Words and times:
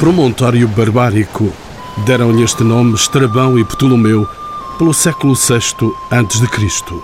promontório 0.00 0.66
barbárico. 0.66 1.52
Deram-lhe 2.06 2.42
este 2.42 2.64
nome 2.64 2.94
Estrabão 2.94 3.58
e 3.58 3.64
Ptolomeu 3.66 4.26
pelo 4.78 4.94
século 4.94 5.34
VI 5.34 5.92
a.C. 6.10 6.94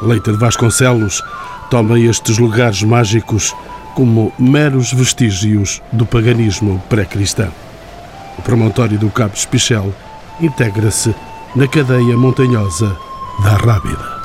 Leita 0.00 0.30
de 0.30 0.38
Vasconcelos 0.38 1.20
toma 1.68 1.98
estes 1.98 2.38
lugares 2.38 2.84
mágicos 2.84 3.52
como 3.96 4.32
meros 4.38 4.92
vestígios 4.92 5.82
do 5.90 6.06
paganismo 6.06 6.80
pré-cristão. 6.88 7.52
O 8.38 8.42
promontório 8.42 8.96
do 8.96 9.10
Cabo 9.10 9.34
Espichel 9.34 9.92
integra-se 10.40 11.12
na 11.56 11.66
cadeia 11.66 12.16
montanhosa 12.16 12.96
da 13.42 13.56
Rábida. 13.56 14.20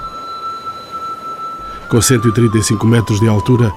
Com 1.89 1.99
135 1.99 2.85
metros 2.85 3.19
de 3.19 3.27
altura, 3.27 3.73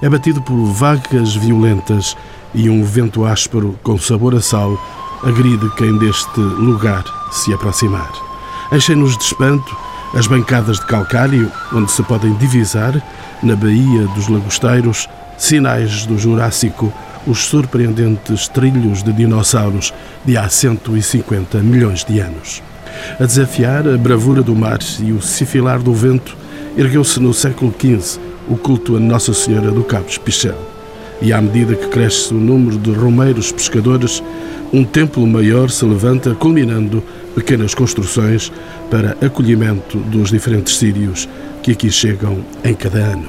é 0.00 0.08
batido 0.08 0.40
por 0.40 0.66
vagas 0.66 1.34
violentas 1.34 2.16
e 2.54 2.68
um 2.68 2.84
vento 2.84 3.24
áspero 3.24 3.78
com 3.82 3.98
sabor 3.98 4.34
a 4.34 4.40
sal 4.40 4.78
agride 5.22 5.68
quem 5.76 5.96
deste 5.98 6.40
lugar 6.40 7.04
se 7.30 7.52
aproximar. 7.52 8.10
Enchem-nos 8.72 9.16
de 9.16 9.24
espanto 9.24 9.76
as 10.14 10.26
bancadas 10.26 10.78
de 10.78 10.86
calcário, 10.86 11.50
onde 11.72 11.90
se 11.90 12.02
podem 12.02 12.34
divisar, 12.34 12.94
na 13.42 13.56
Baía 13.56 14.06
dos 14.14 14.28
Lagosteiros, 14.28 15.08
sinais 15.38 16.04
do 16.06 16.18
Jurássico, 16.18 16.92
os 17.26 17.46
surpreendentes 17.46 18.48
trilhos 18.48 19.02
de 19.02 19.12
dinossauros 19.12 19.92
de 20.24 20.36
há 20.36 20.48
150 20.48 21.58
milhões 21.58 22.04
de 22.04 22.20
anos. 22.20 22.62
A 23.18 23.24
desafiar 23.24 23.88
a 23.88 23.96
bravura 23.96 24.42
do 24.42 24.54
mar 24.54 24.78
e 25.00 25.12
o 25.12 25.22
sifilar 25.22 25.80
do 25.80 25.94
vento, 25.94 26.36
ergueu-se 26.76 27.18
no 27.18 27.32
século 27.32 27.72
XV 27.72 28.20
o 28.48 28.56
culto 28.56 28.96
a 28.96 29.00
Nossa 29.00 29.32
Senhora 29.32 29.70
do 29.70 29.82
Cabo 29.82 30.08
Espichel. 30.08 30.71
E 31.22 31.32
à 31.32 31.40
medida 31.40 31.76
que 31.76 31.86
cresce 31.86 32.34
o 32.34 32.36
número 32.36 32.76
de 32.76 32.90
romeiros 32.90 33.52
pescadores, 33.52 34.22
um 34.72 34.82
templo 34.82 35.24
maior 35.24 35.70
se 35.70 35.84
levanta, 35.84 36.34
culminando 36.34 37.02
pequenas 37.34 37.74
construções 37.74 38.52
para 38.90 39.16
acolhimento 39.24 39.98
dos 39.98 40.30
diferentes 40.30 40.76
sírios 40.76 41.28
que 41.62 41.72
aqui 41.72 41.90
chegam 41.90 42.44
em 42.64 42.74
cada 42.74 42.98
ano. 42.98 43.28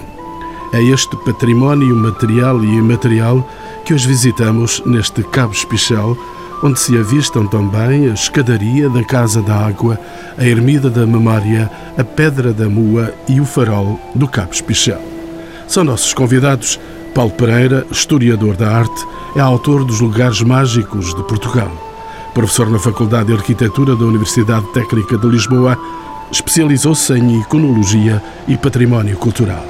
É 0.74 0.82
este 0.82 1.16
património 1.18 1.96
material 1.96 2.64
e 2.64 2.68
imaterial 2.68 3.48
que 3.86 3.94
hoje 3.94 4.08
visitamos 4.08 4.82
neste 4.88 5.22
Cabo 5.22 5.54
Espichel, 5.54 6.18
onde 6.64 6.80
se 6.80 6.98
avistam 6.98 7.46
também 7.46 8.10
a 8.10 8.14
escadaria 8.14 8.90
da 8.90 9.04
Casa 9.04 9.40
da 9.44 9.68
Água, 9.68 10.00
a 10.36 10.44
Ermida 10.44 10.90
da 10.90 11.06
Memória, 11.06 11.70
a 11.96 12.04
Pedra 12.04 12.52
da 12.52 12.68
Mua 12.68 13.14
e 13.30 13.40
o 13.40 13.46
farol 13.46 14.00
do 14.16 14.28
Cabo 14.28 14.52
Espichel. 14.52 15.02
São 15.68 15.84
nossos 15.84 16.14
convidados 16.14 16.80
Paulo 17.14 17.32
Pereira, 17.32 17.86
historiador 17.92 18.56
da 18.56 18.76
arte, 18.76 19.06
é 19.36 19.40
autor 19.40 19.86
dos 19.86 20.00
Lugares 20.00 20.42
Mágicos 20.42 21.14
de 21.14 21.24
Portugal. 21.24 21.72
Professor 22.34 22.68
na 22.72 22.80
Faculdade 22.80 23.28
de 23.28 23.34
Arquitetura 23.34 23.96
da 23.96 24.04
Universidade 24.04 24.66
Técnica 24.74 25.16
de 25.16 25.28
Lisboa, 25.28 25.78
especializou-se 26.32 27.14
em 27.14 27.40
Iconologia 27.40 28.22
e 28.48 28.58
Património 28.58 29.16
Cultural. 29.18 29.64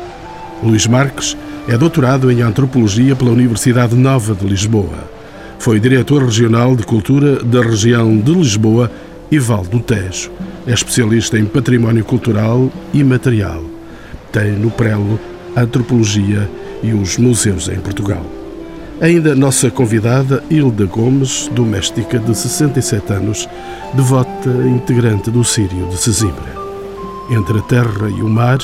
Luís 0.63 0.88
Marques 0.88 1.35
é 1.67 1.77
doutorado 1.77 2.31
em 2.31 2.41
Antropologia 2.41 3.13
pela 3.13 3.31
Universidade 3.31 3.94
Nova 3.94 4.33
de 4.33 4.47
Lisboa. 4.47 5.11
Foi 5.59 5.81
diretor 5.81 6.23
regional 6.23 6.78
de 6.78 6.83
Cultura 6.83 7.44
da 7.44 7.61
região 7.61 8.17
de 8.17 8.33
Lisboa 8.33 8.89
e 9.30 9.38
Val 9.38 9.63
do 9.63 9.81
Tejo. 9.81 10.31
É 10.66 10.72
especialista 10.72 11.38
em 11.38 11.44
património 11.44 12.05
cultural 12.05 12.72
e 12.94 13.03
material. 13.03 13.61
Tem 14.31 14.53
no 14.53 14.72
prelo 14.72 15.19
Antropologia 15.55 16.50
e 16.50 16.62
os 16.91 17.17
museus 17.17 17.69
em 17.69 17.79
Portugal. 17.79 18.25
Ainda 18.99 19.35
nossa 19.35 19.69
convidada, 19.69 20.44
Hilda 20.49 20.85
Gomes, 20.85 21.47
doméstica 21.53 22.17
de 22.17 22.35
67 22.35 23.13
anos, 23.13 23.47
devota 23.94 24.49
integrante 24.67 25.29
do 25.29 25.43
Sírio 25.43 25.88
de 25.89 25.97
Sesimbra. 25.97 26.55
Entre 27.29 27.59
a 27.59 27.61
terra 27.61 28.09
e 28.09 28.22
o 28.22 28.27
mar, 28.27 28.57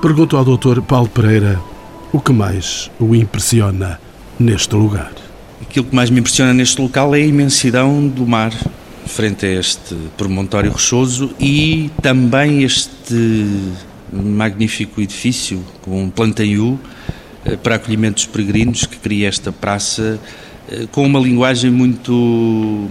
pergunto 0.00 0.36
ao 0.36 0.44
Dr. 0.44 0.82
Paulo 0.82 1.08
Pereira 1.08 1.60
o 2.12 2.20
que 2.20 2.32
mais 2.32 2.90
o 3.00 3.14
impressiona 3.14 3.98
neste 4.38 4.74
lugar. 4.74 5.12
Aquilo 5.62 5.86
que 5.86 5.94
mais 5.94 6.10
me 6.10 6.20
impressiona 6.20 6.52
neste 6.52 6.80
local 6.80 7.14
é 7.14 7.18
a 7.18 7.26
imensidão 7.26 8.06
do 8.06 8.26
mar 8.26 8.52
frente 9.06 9.46
a 9.46 9.52
este 9.52 9.94
promontório 10.16 10.70
rochoso 10.70 11.30
e 11.38 11.90
também 12.00 12.62
este 12.62 13.46
magnífico 14.12 15.00
edifício 15.00 15.64
com 15.82 16.04
um 16.04 16.10
plantaiu 16.10 16.78
eh, 16.78 17.01
para 17.62 17.76
acolhimento 17.76 18.14
dos 18.14 18.26
peregrinos 18.26 18.86
que 18.86 18.96
cria 18.98 19.28
esta 19.28 19.50
praça 19.50 20.20
eh, 20.70 20.86
com 20.92 21.04
uma 21.04 21.18
linguagem 21.18 21.70
muito 21.70 22.12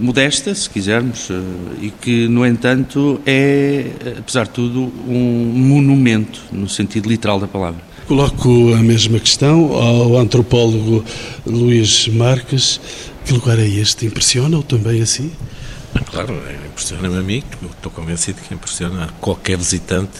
modesta, 0.00 0.54
se 0.54 0.68
quisermos, 0.68 1.30
eh, 1.30 1.34
e 1.80 1.90
que, 1.90 2.28
no 2.28 2.46
entanto, 2.46 3.20
é, 3.24 3.86
apesar 4.18 4.44
de 4.44 4.50
tudo, 4.50 4.92
um 5.08 5.52
monumento, 5.54 6.42
no 6.52 6.68
sentido 6.68 7.08
literal 7.08 7.40
da 7.40 7.48
palavra. 7.48 7.80
Coloco 8.06 8.74
a 8.74 8.82
mesma 8.82 9.18
questão 9.18 9.72
ao 9.72 10.18
antropólogo 10.18 11.04
Luís 11.46 12.08
Marques. 12.08 12.80
Que 13.24 13.32
lugar 13.32 13.58
é 13.58 13.66
este? 13.66 14.06
Impressiona-o 14.06 14.62
também 14.62 15.00
assim? 15.00 15.30
Claro, 16.10 16.34
impressiona-me 16.66 17.16
a 17.16 17.22
mim, 17.22 17.42
estou 17.70 17.90
convencido 17.92 18.40
que 18.46 18.52
impressiona 18.54 19.08
qualquer 19.20 19.56
visitante 19.56 20.18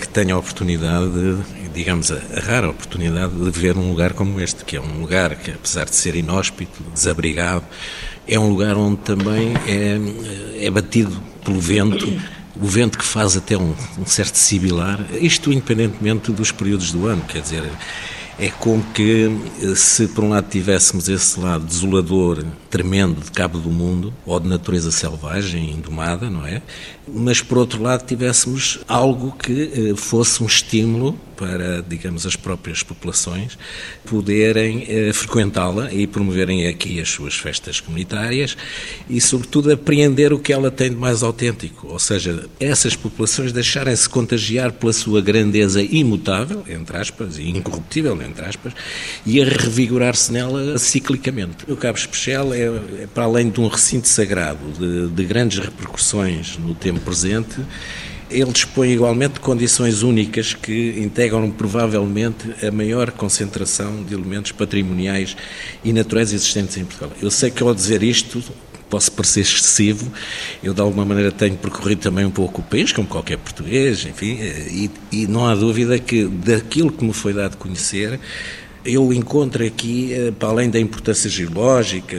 que 0.00 0.08
tenha 0.08 0.34
a 0.34 0.38
oportunidade, 0.38 1.10
de, 1.10 1.68
digamos, 1.74 2.12
a, 2.12 2.20
rara 2.40 2.70
oportunidade 2.70 3.34
de 3.34 3.50
ver 3.50 3.76
um 3.76 3.88
lugar 3.88 4.12
como 4.12 4.40
este, 4.40 4.64
que 4.64 4.76
é 4.76 4.80
um 4.80 5.00
lugar 5.00 5.34
que, 5.36 5.50
apesar 5.50 5.86
de 5.86 5.94
ser 5.94 6.14
inóspito, 6.14 6.82
desabrigado, 6.92 7.64
é 8.28 8.38
um 8.38 8.48
lugar 8.48 8.76
onde 8.76 8.98
também 8.98 9.54
é, 9.66 10.66
é 10.66 10.70
batido 10.70 11.16
pelo 11.44 11.60
vento, 11.60 12.06
o 12.60 12.66
vento 12.66 12.98
que 12.98 13.04
faz 13.04 13.36
até 13.36 13.56
um, 13.56 13.74
um 13.98 14.06
certo 14.06 14.36
sibilar, 14.36 15.04
isto 15.20 15.52
independentemente 15.52 16.32
dos 16.32 16.50
períodos 16.50 16.92
do 16.92 17.06
ano, 17.06 17.22
quer 17.22 17.42
dizer, 17.42 17.64
é 18.38 18.48
como 18.48 18.82
que 18.92 19.30
se 19.74 20.08
por 20.08 20.24
um 20.24 20.30
lado 20.30 20.46
tivéssemos 20.50 21.08
esse 21.08 21.40
lado 21.40 21.64
desolador, 21.64 22.44
tremendo 22.70 23.20
de 23.20 23.30
cabo 23.30 23.58
do 23.58 23.70
mundo, 23.70 24.12
ou 24.24 24.38
de 24.40 24.48
natureza 24.48 24.90
selvagem, 24.90 25.70
indomada, 25.70 26.28
não 26.28 26.46
é? 26.46 26.62
Mas 27.06 27.40
por 27.40 27.58
outro 27.58 27.82
lado 27.82 28.04
tivéssemos 28.04 28.80
algo 28.88 29.32
que 29.32 29.90
eh, 29.92 29.96
fosse 29.96 30.42
um 30.42 30.46
estímulo 30.46 31.18
para, 31.36 31.82
digamos, 31.82 32.26
as 32.26 32.34
próprias 32.34 32.82
populações 32.82 33.58
poderem 34.06 34.86
eh, 34.88 35.12
frequentá-la 35.12 35.92
e 35.92 36.06
promoverem 36.06 36.66
aqui 36.66 36.98
as 36.98 37.10
suas 37.10 37.34
festas 37.34 37.78
comunitárias 37.78 38.56
e, 39.08 39.20
sobretudo, 39.20 39.70
apreender 39.70 40.32
o 40.32 40.38
que 40.38 40.52
ela 40.52 40.70
tem 40.70 40.90
de 40.90 40.96
mais 40.96 41.22
autêntico, 41.22 41.88
ou 41.88 41.98
seja, 41.98 42.48
essas 42.58 42.96
populações 42.96 43.52
deixarem-se 43.52 44.08
contagiar 44.08 44.72
pela 44.72 44.92
sua 44.92 45.20
grandeza 45.20 45.82
imutável, 45.82 46.64
entre 46.68 46.96
aspas, 46.96 47.38
e 47.38 47.48
incorruptível, 47.50 48.20
entre 48.22 48.44
aspas, 48.44 48.72
e 49.24 49.40
a 49.40 49.44
revigorar-se 49.44 50.32
nela 50.32 50.78
ciclicamente. 50.78 51.70
O 51.70 51.76
Cabo 51.76 51.98
Especial 51.98 52.54
é, 52.54 52.65
é, 52.66 53.06
para 53.06 53.24
além 53.24 53.50
de 53.50 53.60
um 53.60 53.68
recinto 53.68 54.08
sagrado 54.08 54.58
de, 54.78 55.08
de 55.08 55.24
grandes 55.24 55.58
repercussões 55.58 56.58
no 56.58 56.74
tempo 56.74 57.00
presente, 57.00 57.60
ele 58.30 58.50
dispõe 58.50 58.90
igualmente 58.90 59.34
de 59.34 59.40
condições 59.40 60.02
únicas 60.02 60.52
que 60.52 61.00
integram 61.00 61.50
provavelmente 61.50 62.52
a 62.66 62.70
maior 62.70 63.10
concentração 63.12 64.02
de 64.02 64.14
elementos 64.14 64.52
patrimoniais 64.52 65.36
e 65.84 65.92
naturais 65.92 66.32
existentes 66.32 66.76
em 66.76 66.84
Portugal. 66.84 67.12
Eu 67.22 67.30
sei 67.30 67.50
que 67.50 67.62
ao 67.62 67.74
dizer 67.74 68.02
isto 68.02 68.42
posso 68.88 69.10
parecer 69.12 69.40
excessivo, 69.40 70.12
eu 70.62 70.72
de 70.72 70.80
alguma 70.80 71.04
maneira 71.04 71.32
tenho 71.32 71.56
percorrido 71.56 72.00
também 72.00 72.24
um 72.24 72.30
pouco 72.30 72.60
o 72.60 72.64
país, 72.64 72.92
como 72.92 73.06
qualquer 73.06 73.38
português, 73.38 74.06
enfim, 74.06 74.38
e, 74.40 74.90
e 75.10 75.26
não 75.26 75.46
há 75.46 75.54
dúvida 75.54 75.98
que 75.98 76.24
daquilo 76.24 76.92
que 76.92 77.04
me 77.04 77.12
foi 77.12 77.32
dado 77.32 77.56
conhecer, 77.56 78.20
eu 78.86 79.12
encontro 79.12 79.66
aqui, 79.66 80.14
eh, 80.14 80.30
para 80.30 80.48
além 80.48 80.70
da 80.70 80.78
importância 80.78 81.28
geológica 81.28 82.16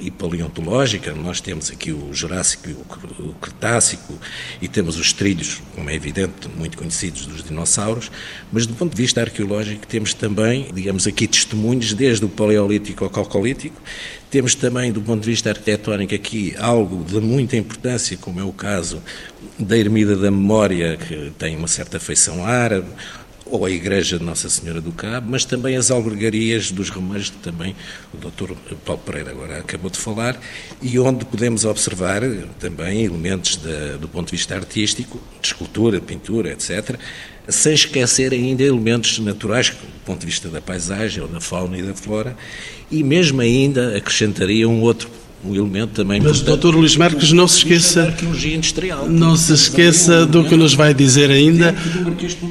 e 0.00 0.10
paleontológica, 0.10 1.14
nós 1.14 1.40
temos 1.40 1.70
aqui 1.70 1.92
o 1.92 2.12
Jurássico 2.12 2.68
e 2.68 2.72
o 2.72 3.34
Cretácico 3.40 4.18
e 4.60 4.66
temos 4.66 4.98
os 4.98 5.12
trilhos, 5.12 5.62
como 5.74 5.88
é 5.88 5.94
evidente, 5.94 6.48
muito 6.56 6.76
conhecidos 6.76 7.24
dos 7.26 7.44
dinossauros, 7.44 8.10
mas 8.52 8.66
do 8.66 8.74
ponto 8.74 8.94
de 8.94 9.00
vista 9.00 9.20
arqueológico 9.20 9.86
temos 9.86 10.12
também, 10.12 10.68
digamos 10.74 11.06
aqui, 11.06 11.28
testemunhos 11.28 11.94
desde 11.94 12.24
o 12.24 12.28
Paleolítico 12.28 13.04
ao 13.04 13.10
Calcolítico, 13.10 13.80
temos 14.30 14.54
também, 14.54 14.92
do 14.92 15.00
ponto 15.00 15.22
de 15.22 15.30
vista 15.30 15.48
arquitetónico, 15.50 16.14
aqui 16.14 16.54
algo 16.58 17.02
de 17.04 17.18
muita 17.18 17.56
importância, 17.56 18.16
como 18.18 18.38
é 18.40 18.44
o 18.44 18.52
caso 18.52 19.00
da 19.58 19.76
Ermida 19.76 20.16
da 20.16 20.30
Memória, 20.30 20.96
que 20.96 21.32
tem 21.38 21.56
uma 21.56 21.68
certa 21.68 21.98
feição 21.98 22.44
árabe, 22.44 22.88
ou 23.50 23.64
a 23.64 23.70
Igreja 23.70 24.18
de 24.18 24.24
Nossa 24.24 24.48
Senhora 24.48 24.80
do 24.80 24.92
Cabo, 24.92 25.30
mas 25.30 25.44
também 25.44 25.76
as 25.76 25.90
albergarias 25.90 26.70
dos 26.70 26.88
Romeiros, 26.90 27.30
que 27.30 27.38
também 27.38 27.74
o 28.12 28.16
Dr. 28.16 28.52
Paulo 28.84 29.02
Pereira 29.04 29.30
agora 29.30 29.58
acabou 29.58 29.90
de 29.90 29.98
falar, 29.98 30.38
e 30.82 30.98
onde 30.98 31.24
podemos 31.24 31.64
observar 31.64 32.22
também 32.58 33.04
elementos 33.04 33.58
do 34.00 34.08
ponto 34.08 34.26
de 34.26 34.32
vista 34.32 34.54
artístico, 34.54 35.20
de 35.40 35.46
escultura, 35.46 35.98
de 35.98 36.06
pintura, 36.06 36.52
etc., 36.52 36.98
sem 37.48 37.72
esquecer 37.72 38.32
ainda 38.32 38.62
elementos 38.62 39.18
naturais, 39.18 39.70
do 39.70 40.04
ponto 40.04 40.20
de 40.20 40.26
vista 40.26 40.48
da 40.48 40.60
paisagem 40.60 41.22
ou 41.22 41.28
da 41.28 41.40
fauna 41.40 41.78
e 41.78 41.82
da 41.82 41.94
flora, 41.94 42.36
e 42.90 43.02
mesmo 43.02 43.40
ainda 43.40 43.96
acrescentaria 43.96 44.68
um 44.68 44.82
outro 44.82 45.08
um 45.44 45.54
elemento 45.54 45.92
também 45.92 46.20
Mas, 46.20 46.40
Dr. 46.40 46.74
Luís 46.74 46.96
Marques, 46.96 47.32
não 47.32 47.46
se 47.46 47.58
esqueça. 47.58 48.04
arqueologia 48.04 48.56
industrial. 48.56 49.08
Não 49.08 49.36
se 49.36 49.52
esqueça 49.52 50.26
do 50.26 50.44
que 50.44 50.56
nos 50.56 50.74
vai 50.74 50.92
dizer 50.92 51.30
ainda, 51.30 51.74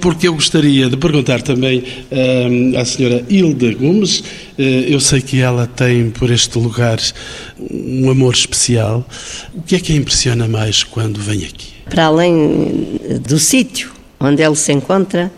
porque 0.02 0.28
eu 0.28 0.34
gostaria 0.34 0.90
de 0.90 0.96
perguntar 0.96 1.42
também 1.42 1.80
uh, 1.80 2.78
à 2.78 2.86
senhora 2.86 3.26
Hilda 3.30 3.74
Gomes. 3.74 4.20
Uh, 4.20 4.62
eu 4.88 5.00
sei 5.00 5.22
que 5.22 5.40
ela 5.42 5.68
tem 5.68 6.10
por 6.10 6.32
este 6.32 6.58
lugar 6.58 6.98
um 7.60 8.10
amor 8.10 8.34
especial. 8.34 9.06
O 9.54 9.62
que 9.62 9.76
é 9.76 9.80
que 9.80 9.92
a 9.92 9.96
impressiona 9.96 10.48
mais 10.48 10.84
quando 10.84 11.20
vem 11.20 11.44
aqui? 11.44 11.74
Para 11.90 12.06
além 12.06 13.00
do 13.28 13.38
sítio 13.38 13.92
onde 14.20 14.42
ele 14.42 14.56
se 14.56 14.72
encontra, 14.72 15.32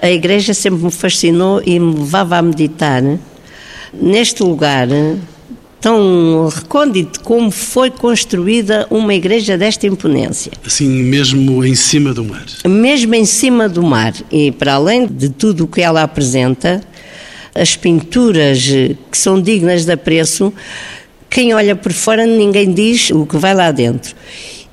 a 0.00 0.10
igreja 0.10 0.54
sempre 0.54 0.84
me 0.84 0.90
fascinou 0.90 1.62
e 1.64 1.78
me 1.78 1.94
levava 1.94 2.38
a 2.38 2.42
meditar 2.42 3.02
neste 3.92 4.42
lugar 4.42 4.88
tão 5.86 6.48
recôndito 6.48 7.20
como 7.20 7.48
foi 7.48 7.92
construída 7.92 8.88
uma 8.90 9.14
igreja 9.14 9.56
desta 9.56 9.86
imponência. 9.86 10.50
Assim, 10.66 10.88
mesmo 10.88 11.64
em 11.64 11.76
cima 11.76 12.12
do 12.12 12.24
mar? 12.24 12.44
Mesmo 12.66 13.14
em 13.14 13.24
cima 13.24 13.68
do 13.68 13.84
mar. 13.84 14.12
E 14.28 14.50
para 14.50 14.74
além 14.74 15.06
de 15.06 15.28
tudo 15.28 15.62
o 15.62 15.68
que 15.68 15.80
ela 15.80 16.02
apresenta, 16.02 16.80
as 17.54 17.76
pinturas 17.76 18.64
que 18.64 19.16
são 19.16 19.40
dignas 19.40 19.84
de 19.84 19.92
apreço, 19.92 20.52
quem 21.30 21.54
olha 21.54 21.76
por 21.76 21.92
fora 21.92 22.26
ninguém 22.26 22.72
diz 22.72 23.10
o 23.10 23.24
que 23.24 23.36
vai 23.36 23.54
lá 23.54 23.70
dentro. 23.70 24.12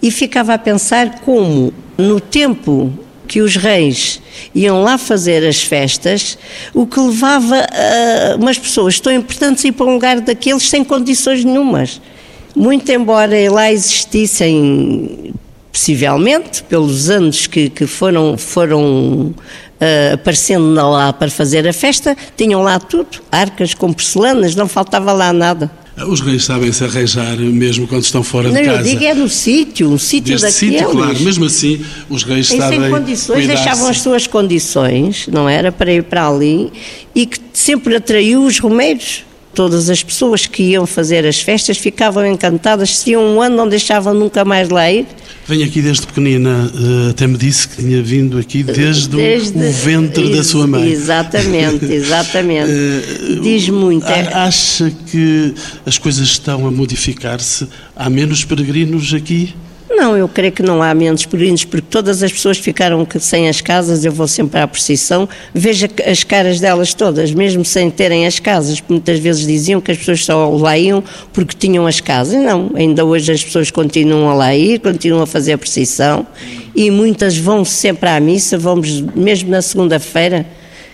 E 0.01 0.09
ficava 0.09 0.56
a 0.56 0.57
pensar 0.57 1.19
como, 1.19 1.71
no 1.95 2.19
tempo 2.19 2.92
que 3.28 3.42
os 3.42 3.56
reis 3.56 4.22
iam 4.54 4.84
lá 4.84 4.98
fazer 4.98 5.46
as 5.48 5.62
festas, 5.62 6.38
o 6.74 6.86
que 6.86 7.00
levava 7.00 7.56
a 7.56 8.36
umas 8.36 8.58
pessoas 8.58 9.00
tão 9.00 9.14
importantes 9.14 9.64
a 9.66 9.68
ir 9.68 9.72
para 9.72 9.86
um 9.86 9.94
lugar 9.94 10.20
daqueles 10.20 10.70
sem 10.70 10.84
condições 10.84 11.44
nenhumas. 11.44 12.02
Muito 12.56 12.92
embora 12.92 13.36
lá 13.52 13.72
existissem, 13.72 15.34
possivelmente, 15.72 16.64
pelos 16.64 17.10
anos 17.10 17.48
que, 17.48 17.70
que 17.70 17.88
foram, 17.88 18.38
foram 18.38 19.34
uh, 19.84 20.14
aparecendo 20.14 20.74
lá 20.74 21.12
para 21.12 21.31
fazer 21.31 21.68
a 21.68 21.74
festa, 21.74 22.16
tinham 22.38 22.62
lá 22.62 22.80
tudo, 22.80 23.22
arcas 23.31 23.74
com 23.74 23.92
porcelanas, 23.92 24.56
não 24.56 24.68
faltava 24.68 25.12
lá 25.12 25.34
nada. 25.34 25.82
Os 25.95 26.22
reis 26.22 26.44
sabem 26.44 26.72
se 26.72 26.84
arranjar 26.84 27.38
mesmo 27.38 27.88
quando 27.88 28.04
estão 28.04 28.24
fora 28.24 28.50
não, 28.50 28.56
de 28.56 28.66
casa. 28.66 28.80
Não, 28.80 28.86
eu 28.86 28.92
digo 28.92 29.04
é 29.04 29.13
no 29.13 29.30
sítio, 29.30 29.90
um 29.92 29.98
sítio 29.98 30.36
daqueles. 30.36 30.56
sítio, 30.56 30.90
claro. 30.90 31.19
Mesmo 31.19 31.45
assim, 31.45 31.86
os 32.10 32.24
reis 32.24 32.51
em 32.51 32.57
sabem 32.57 32.80
sem 32.80 32.90
condições, 32.90 33.48
deixavam 33.48 33.88
as 33.88 34.01
suas 34.01 34.25
condições, 34.25 35.28
não 35.31 35.48
era, 35.48 35.72
para 35.72 35.94
ir 35.94 36.04
para 36.04 36.28
ali, 36.28 36.72
e 37.13 37.28
que 37.28 37.40
sempre 37.54 37.95
atraiu 37.95 38.44
os 38.44 38.57
romeiros. 38.57 39.24
Todas 39.54 39.90
as 39.90 40.02
pessoas 40.02 40.48
que 40.48 40.64
iam 40.64 40.86
fazer 40.88 41.26
as 41.28 41.40
festas 41.40 41.78
ficavam 41.78 42.26
encantadas, 42.26 42.98
se 42.98 43.12
iam 43.12 43.24
um 43.24 43.42
ano 43.42 43.56
não 43.56 43.68
deixavam 43.70 44.14
nunca 44.14 44.44
mais 44.44 44.70
lá 44.70 44.92
ir. 44.92 45.06
Vem 45.48 45.62
aqui 45.64 45.82
desde 45.82 46.08
pequenina, 46.08 46.72
eh, 46.74 47.10
até 47.12 47.28
me 47.28 47.38
disse 47.38 47.68
que 47.68 47.78
tinha 47.78 48.02
vindo 48.02 48.40
aqui 48.40 48.64
desde, 48.64 49.10
desde 49.10 49.58
o 49.58 49.72
ventre 49.72 50.34
da 50.36 50.44
sua 50.44 50.66
mãe. 50.66 50.90
Exatamente, 50.90 51.86
exatamente. 51.92 52.72
Eh, 52.72 53.40
Diz 53.42 53.70
muito. 53.70 54.06
É- 54.08 54.34
acha 54.34 54.92
que 55.12 55.54
as 55.86 55.98
coisas 55.98 56.28
estão 56.30 56.66
a 56.66 56.72
modificar-se? 56.72 57.68
Há 57.96 58.10
menos 58.10 58.44
peregrinos 58.46 59.14
aqui? 59.14 59.54
Não, 59.95 60.18
eu 60.18 60.28
creio 60.28 60.51
que 60.51 60.63
não 60.63 60.81
há 60.81 60.94
menos 60.94 61.25
peregrinos, 61.25 61.63
porque 61.63 61.86
todas 61.90 62.24
as 62.24 62.31
pessoas 62.31 62.57
ficaram 62.57 63.07
sem 63.19 63.48
as 63.48 63.62
casas, 63.62 64.04
eu 64.04 64.12
vou 64.12 64.28
sempre 64.28 64.60
à 64.60 64.68
procissão, 64.68 65.30
vejo 65.54 65.88
as 66.06 66.24
caras 66.24 66.60
delas 66.60 66.94
todas, 66.94 67.31
mesmo 67.31 67.63
sem 67.63 67.92
terem 67.92 68.25
as 68.25 68.40
casas, 68.40 68.81
muitas 68.90 69.19
vezes 69.19 69.45
diziam 69.45 69.80
que 69.80 69.92
as 69.92 69.98
pessoas 69.98 70.25
só 70.25 70.50
lá 70.50 70.78
iam 70.78 71.04
porque 71.31 71.56
tinham 71.56 71.86
as 71.86 72.01
casas. 72.01 72.42
Não, 72.42 72.72
ainda 72.74 73.06
hoje 73.06 73.31
as 73.31 73.44
pessoas 73.44 73.69
continuam 73.69 74.30
a 74.30 74.34
lá 74.34 74.56
ir, 74.56 74.80
continuam 74.80 75.24
a 75.24 75.28
fazer 75.28 75.54
a 75.54 75.57
procissão 75.57 76.25
e 76.75 76.90
muitas 76.90 77.38
vão 77.38 77.63
sempre 77.63 78.10
à 78.10 78.19
missa, 78.19 78.57
vamos 78.57 79.01
mesmo 79.16 79.50
na 79.50 79.62
segunda-feira 79.62 80.45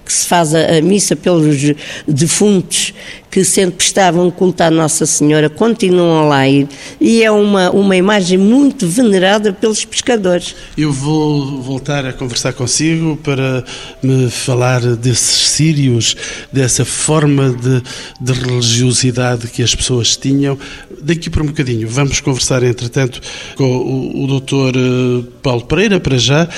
que 0.09 0.13
se 0.13 0.25
faz 0.25 0.55
a, 0.55 0.77
a 0.77 0.81
missa 0.81 1.15
pelos 1.15 1.71
defuntos 2.07 2.95
que 3.29 3.43
sempre 3.43 3.75
prestavam 3.75 4.31
culto 4.31 4.63
à 4.63 4.71
Nossa 4.71 5.05
Senhora, 5.05 5.51
continuam 5.51 6.27
lá 6.27 6.47
ir, 6.49 6.67
e 6.99 7.21
é 7.21 7.29
uma, 7.29 7.69
uma 7.69 7.95
imagem 7.95 8.39
muito 8.39 8.87
venerada 8.87 9.53
pelos 9.53 9.85
pescadores. 9.85 10.55
Eu 10.75 10.91
vou 10.91 11.61
voltar 11.61 12.07
a 12.07 12.13
conversar 12.13 12.53
consigo 12.53 13.17
para 13.17 13.63
me 14.01 14.31
falar 14.31 14.81
desses 14.95 15.49
sírios, 15.49 16.15
dessa 16.51 16.83
forma 16.83 17.51
de, 17.51 17.83
de 18.19 18.33
religiosidade 18.33 19.47
que 19.47 19.61
as 19.61 19.75
pessoas 19.75 20.17
tinham. 20.17 20.57
Daqui 20.99 21.29
por 21.29 21.43
um 21.43 21.47
bocadinho, 21.47 21.87
vamos 21.87 22.19
conversar, 22.19 22.63
entretanto, 22.63 23.21
com 23.55 23.63
o, 23.63 24.23
o 24.23 24.27
doutor 24.27 24.73
eh, 24.75 25.23
Paulo 25.43 25.65
Pereira, 25.65 25.99
para 25.99 26.17
já, 26.17 26.49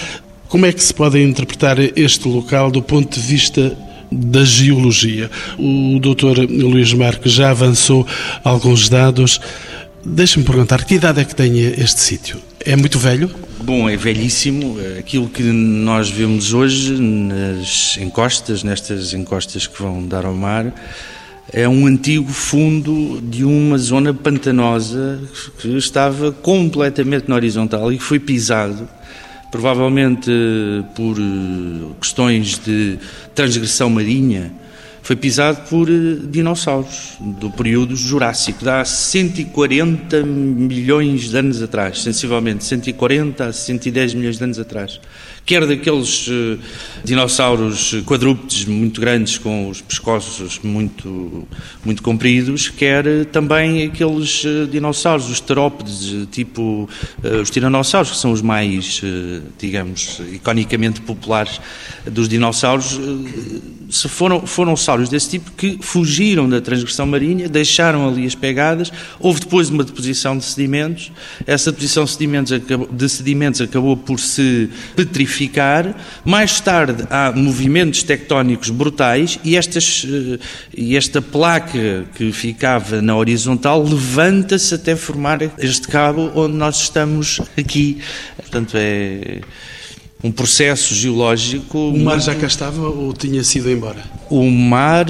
como 0.52 0.66
é 0.66 0.74
que 0.74 0.84
se 0.84 0.94
pode 0.94 1.18
interpretar 1.18 1.80
este 1.80 2.28
local 2.28 2.70
do 2.70 2.84
ponto 2.84 3.18
de 3.18 3.26
vista 3.26 3.76
da 4.12 4.44
geologia? 4.44 5.32
O 5.58 5.98
Dr. 5.98 6.42
Luís 6.50 6.94
Marques 6.94 7.32
já 7.32 7.52
avançou 7.52 8.06
alguns 8.44 8.90
dados. 8.90 9.40
Deixe-me 10.04 10.44
perguntar, 10.44 10.84
que 10.84 10.96
idade 10.96 11.22
é 11.22 11.24
que 11.24 11.34
tem 11.34 11.58
este 11.58 12.02
sítio? 12.02 12.42
É 12.60 12.76
muito 12.76 13.00
velho? 13.00 13.32
Bom, 13.64 13.90
é 13.90 13.96
velhíssimo. 13.96 14.76
Aquilo 15.00 15.30
que 15.30 15.42
nós 15.42 16.10
vemos 16.10 16.54
hoje 16.54 17.00
nas 17.00 17.98
encostas, 18.02 18.62
nestas 18.62 19.14
encostas 19.14 19.66
que 19.68 19.82
vão 19.82 20.06
dar 20.06 20.26
ao 20.26 20.34
mar, 20.34 20.74
é 21.54 21.66
um 21.66 21.88
antigo 21.88 22.30
fundo 22.30 23.22
de 23.22 23.46
uma 23.46 23.78
zona 23.78 24.14
pantanosa 24.14 25.18
que 25.60 25.70
estava 25.78 26.34
completamente 26.34 27.30
na 27.30 27.36
horizontal 27.36 27.94
e 27.94 27.98
que 27.98 28.04
foi 28.04 28.20
pisado 28.20 28.86
provavelmente 29.52 30.32
por 30.96 31.18
eh, 31.18 31.94
questões 32.00 32.58
de 32.58 32.98
transgressão 33.36 33.90
marinha, 33.90 34.52
foi 35.04 35.16
pisado 35.16 35.68
por 35.70 35.90
eh, 35.90 36.18
dinossauros 36.24 37.18
do 37.20 37.52
período 37.52 37.96
Jurássico, 37.96 38.64
de 38.64 38.70
há 38.70 38.86
140 38.86 40.24
milhões 40.24 41.30
de 41.30 41.38
anos 41.38 41.62
atrás, 41.62 42.02
sensivelmente 42.02 42.64
140 42.64 43.46
a 43.46 43.54
110 43.54 44.14
milhões 44.14 44.38
de 44.38 44.44
anos 44.44 44.58
atrás 44.58 45.00
quer 45.52 45.68
daqueles 45.68 46.30
uh, 46.30 46.58
dinossauros 47.04 47.94
quadrúpedes 48.06 48.64
muito 48.64 49.02
grandes 49.02 49.38
com 49.38 49.68
os 49.68 49.82
pescoços 49.82 50.62
muito, 50.64 51.46
muito 51.84 52.02
compridos, 52.02 52.70
quer 52.70 53.06
uh, 53.06 53.26
também 53.26 53.84
aqueles 53.84 54.46
uh, 54.46 54.66
dinossauros, 54.68 55.30
os 55.30 55.42
terópodes, 55.42 56.26
tipo 56.32 56.88
os 57.42 57.50
tiranossauros, 57.50 58.12
que 58.12 58.18
são 58.18 58.32
os 58.32 58.42
mais, 58.42 59.02
digamos, 59.60 60.22
iconicamente 60.32 61.02
populares 61.02 61.60
dos 62.06 62.30
dinossauros, 62.30 63.00
se 63.90 64.08
foram, 64.08 64.48
foram 64.48 64.76
sauros 64.78 65.10
desse 65.10 65.32
tipo 65.32 65.52
que 65.52 65.78
fugiram 65.82 66.50
da 66.50 66.62
transgressão 66.62 67.06
marinha, 67.06 67.50
deixaram 67.50 68.08
ali 68.08 68.26
as 68.26 68.36
pegadas, 68.36 68.92
houve 69.20 69.42
depois 69.42 69.70
uma 69.70 69.84
deposição 69.84 70.38
de 70.38 70.46
sedimentos, 70.46 71.12
essa 71.46 71.72
deposição 71.72 72.06
de 72.06 72.12
sedimentos 72.12 72.52
acabou, 72.54 72.88
de 72.88 73.10
sedimentos 73.10 73.62
acabou 73.62 73.98
por 73.98 74.20
se 74.20 74.70
petrificar 74.96 75.41
mais 76.26 76.60
tarde 76.60 77.06
há 77.10 77.32
movimentos 77.32 78.04
tectónicos 78.04 78.70
brutais 78.70 79.40
e, 79.44 79.56
estas, 79.56 80.06
eh, 80.08 80.40
e 80.76 80.98
esta 80.98 81.22
placa 81.22 82.06
que 82.16 82.32
ficava 82.32 83.02
na 83.02 83.16
horizontal 83.16 83.84
levanta-se 83.84 84.76
até 84.76 84.96
formar 84.96 85.40
este 85.58 85.88
cabo 85.88 86.32
onde 86.36 86.56
nós 86.56 86.78
estamos 86.78 87.40
aqui. 87.58 88.00
Portanto, 88.38 88.74
é 88.76 89.42
um 90.24 90.32
processo 90.32 90.94
geológico. 90.94 91.78
O 91.78 92.00
mar 92.00 92.20
já 92.20 92.36
cá 92.36 92.46
estava 92.46 92.90
ou 92.90 93.12
tinha 93.12 93.44
sido 93.44 93.70
embora? 93.70 94.04
O 94.30 94.50
mar 94.50 95.08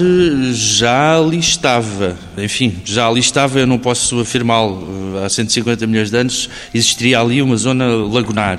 já 0.52 1.18
ali 1.18 1.38
estava. 1.38 2.16
Enfim, 2.38 2.76
já 2.84 3.06
ali 3.06 3.20
estava, 3.20 3.60
eu 3.60 3.66
não 3.66 3.78
posso 3.78 4.20
afirmá-lo. 4.20 5.18
Há 5.22 5.28
150 5.28 5.86
milhões 5.86 6.10
de 6.10 6.16
anos 6.16 6.48
existiria 6.72 7.20
ali 7.20 7.42
uma 7.42 7.56
zona 7.56 7.86
lagunar. 7.86 8.58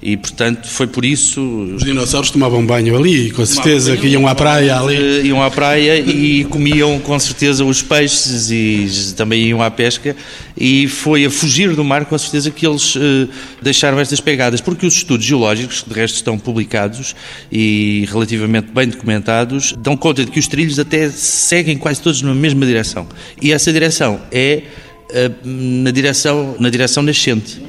E, 0.00 0.16
portanto, 0.16 0.68
foi 0.68 0.86
por 0.86 1.04
isso. 1.04 1.40
Os 1.74 1.82
dinossauros 1.82 2.30
tomavam 2.30 2.64
banho 2.64 2.96
ali, 2.96 3.30
com 3.30 3.46
certeza, 3.46 3.90
banho, 3.90 4.00
que 4.02 4.08
iam 4.08 4.26
à 4.26 4.34
praia 4.34 4.78
ali. 4.78 4.94
Eh, 4.94 5.26
iam 5.26 5.42
à 5.42 5.50
praia 5.50 5.98
e 5.98 6.44
comiam 6.44 6.98
com 7.00 7.18
certeza 7.18 7.64
os 7.64 7.80
peixes 7.80 8.50
e 8.50 9.14
também 9.16 9.48
iam 9.48 9.62
à 9.62 9.70
pesca. 9.70 10.14
E 10.56 10.86
foi 10.86 11.24
a 11.24 11.30
fugir 11.30 11.74
do 11.74 11.82
mar, 11.82 12.04
com 12.04 12.16
certeza, 12.16 12.50
que 12.50 12.66
eles 12.66 12.94
uh, 12.94 13.28
deixaram 13.62 13.98
estas 13.98 14.20
pegadas. 14.20 14.60
Porque 14.60 14.86
os 14.86 14.94
estudos 14.94 15.24
geológicos, 15.24 15.80
que 15.80 15.88
de 15.88 15.94
resto 15.98 16.16
estão 16.16 16.38
publicados 16.38 17.16
e 17.50 18.06
relativamente 18.10 18.70
bem 18.72 18.88
documentados, 18.88 19.74
dão 19.78 19.96
conta 19.96 20.26
de 20.26 20.30
que 20.30 20.38
os 20.38 20.46
trilhos 20.46 20.78
até 20.78 21.08
seguem 21.08 21.78
quase 21.78 22.02
todos 22.02 22.20
na 22.20 22.34
mesma 22.34 22.66
direção. 22.66 23.08
E 23.40 23.50
essa 23.50 23.72
direção 23.72 24.20
é 24.30 24.62
uh, 25.10 25.48
na, 25.48 25.90
direção, 25.90 26.54
na 26.60 26.68
direção 26.68 27.02
nascente. 27.02 27.62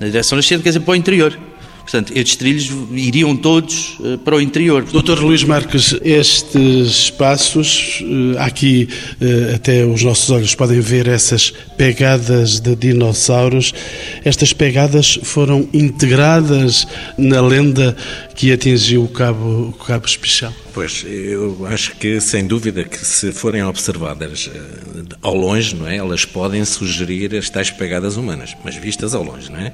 Na 0.00 0.06
direção 0.06 0.36
nascente, 0.36 0.62
quer 0.62 0.70
dizer, 0.70 0.80
para 0.80 0.92
o 0.92 0.96
interior. 0.96 1.38
Portanto, 1.84 2.12
estes 2.16 2.36
trilhos 2.36 2.72
iriam 2.92 3.36
todos 3.36 3.98
uh, 4.00 4.16
para 4.18 4.36
o 4.36 4.40
interior. 4.40 4.82
Doutor 4.84 5.20
Luís 5.20 5.44
Marques, 5.44 5.94
estes 6.02 7.04
espaços, 7.04 8.00
uh, 8.00 8.38
aqui 8.38 8.88
uh, 9.20 9.54
até 9.54 9.84
os 9.84 10.02
nossos 10.02 10.30
olhos 10.30 10.54
podem 10.54 10.80
ver 10.80 11.06
essas 11.06 11.52
pegadas 11.76 12.58
de 12.58 12.74
dinossauros. 12.74 13.74
Estas 14.24 14.54
pegadas 14.54 15.18
foram 15.22 15.68
integradas 15.74 16.88
na 17.18 17.42
lenda 17.42 17.94
que 18.34 18.50
atingiu 18.50 19.04
o 19.04 19.08
Cabo, 19.08 19.68
o 19.68 19.72
Cabo. 19.72 20.04
Pois, 20.74 21.04
eu 21.06 21.64
acho 21.66 21.94
que 21.94 22.20
sem 22.20 22.48
dúvida 22.48 22.82
que 22.82 22.98
se 22.98 23.30
forem 23.30 23.62
observadas 23.62 24.50
ao 25.22 25.32
longe, 25.32 25.76
não 25.76 25.86
é? 25.86 25.98
Elas 25.98 26.24
podem 26.24 26.64
sugerir 26.64 27.32
as 27.36 27.48
tais 27.48 27.70
pegadas 27.70 28.16
humanas, 28.16 28.56
mas 28.64 28.74
vistas 28.74 29.14
ao 29.14 29.22
longe, 29.22 29.52
não 29.52 29.60
é? 29.60 29.72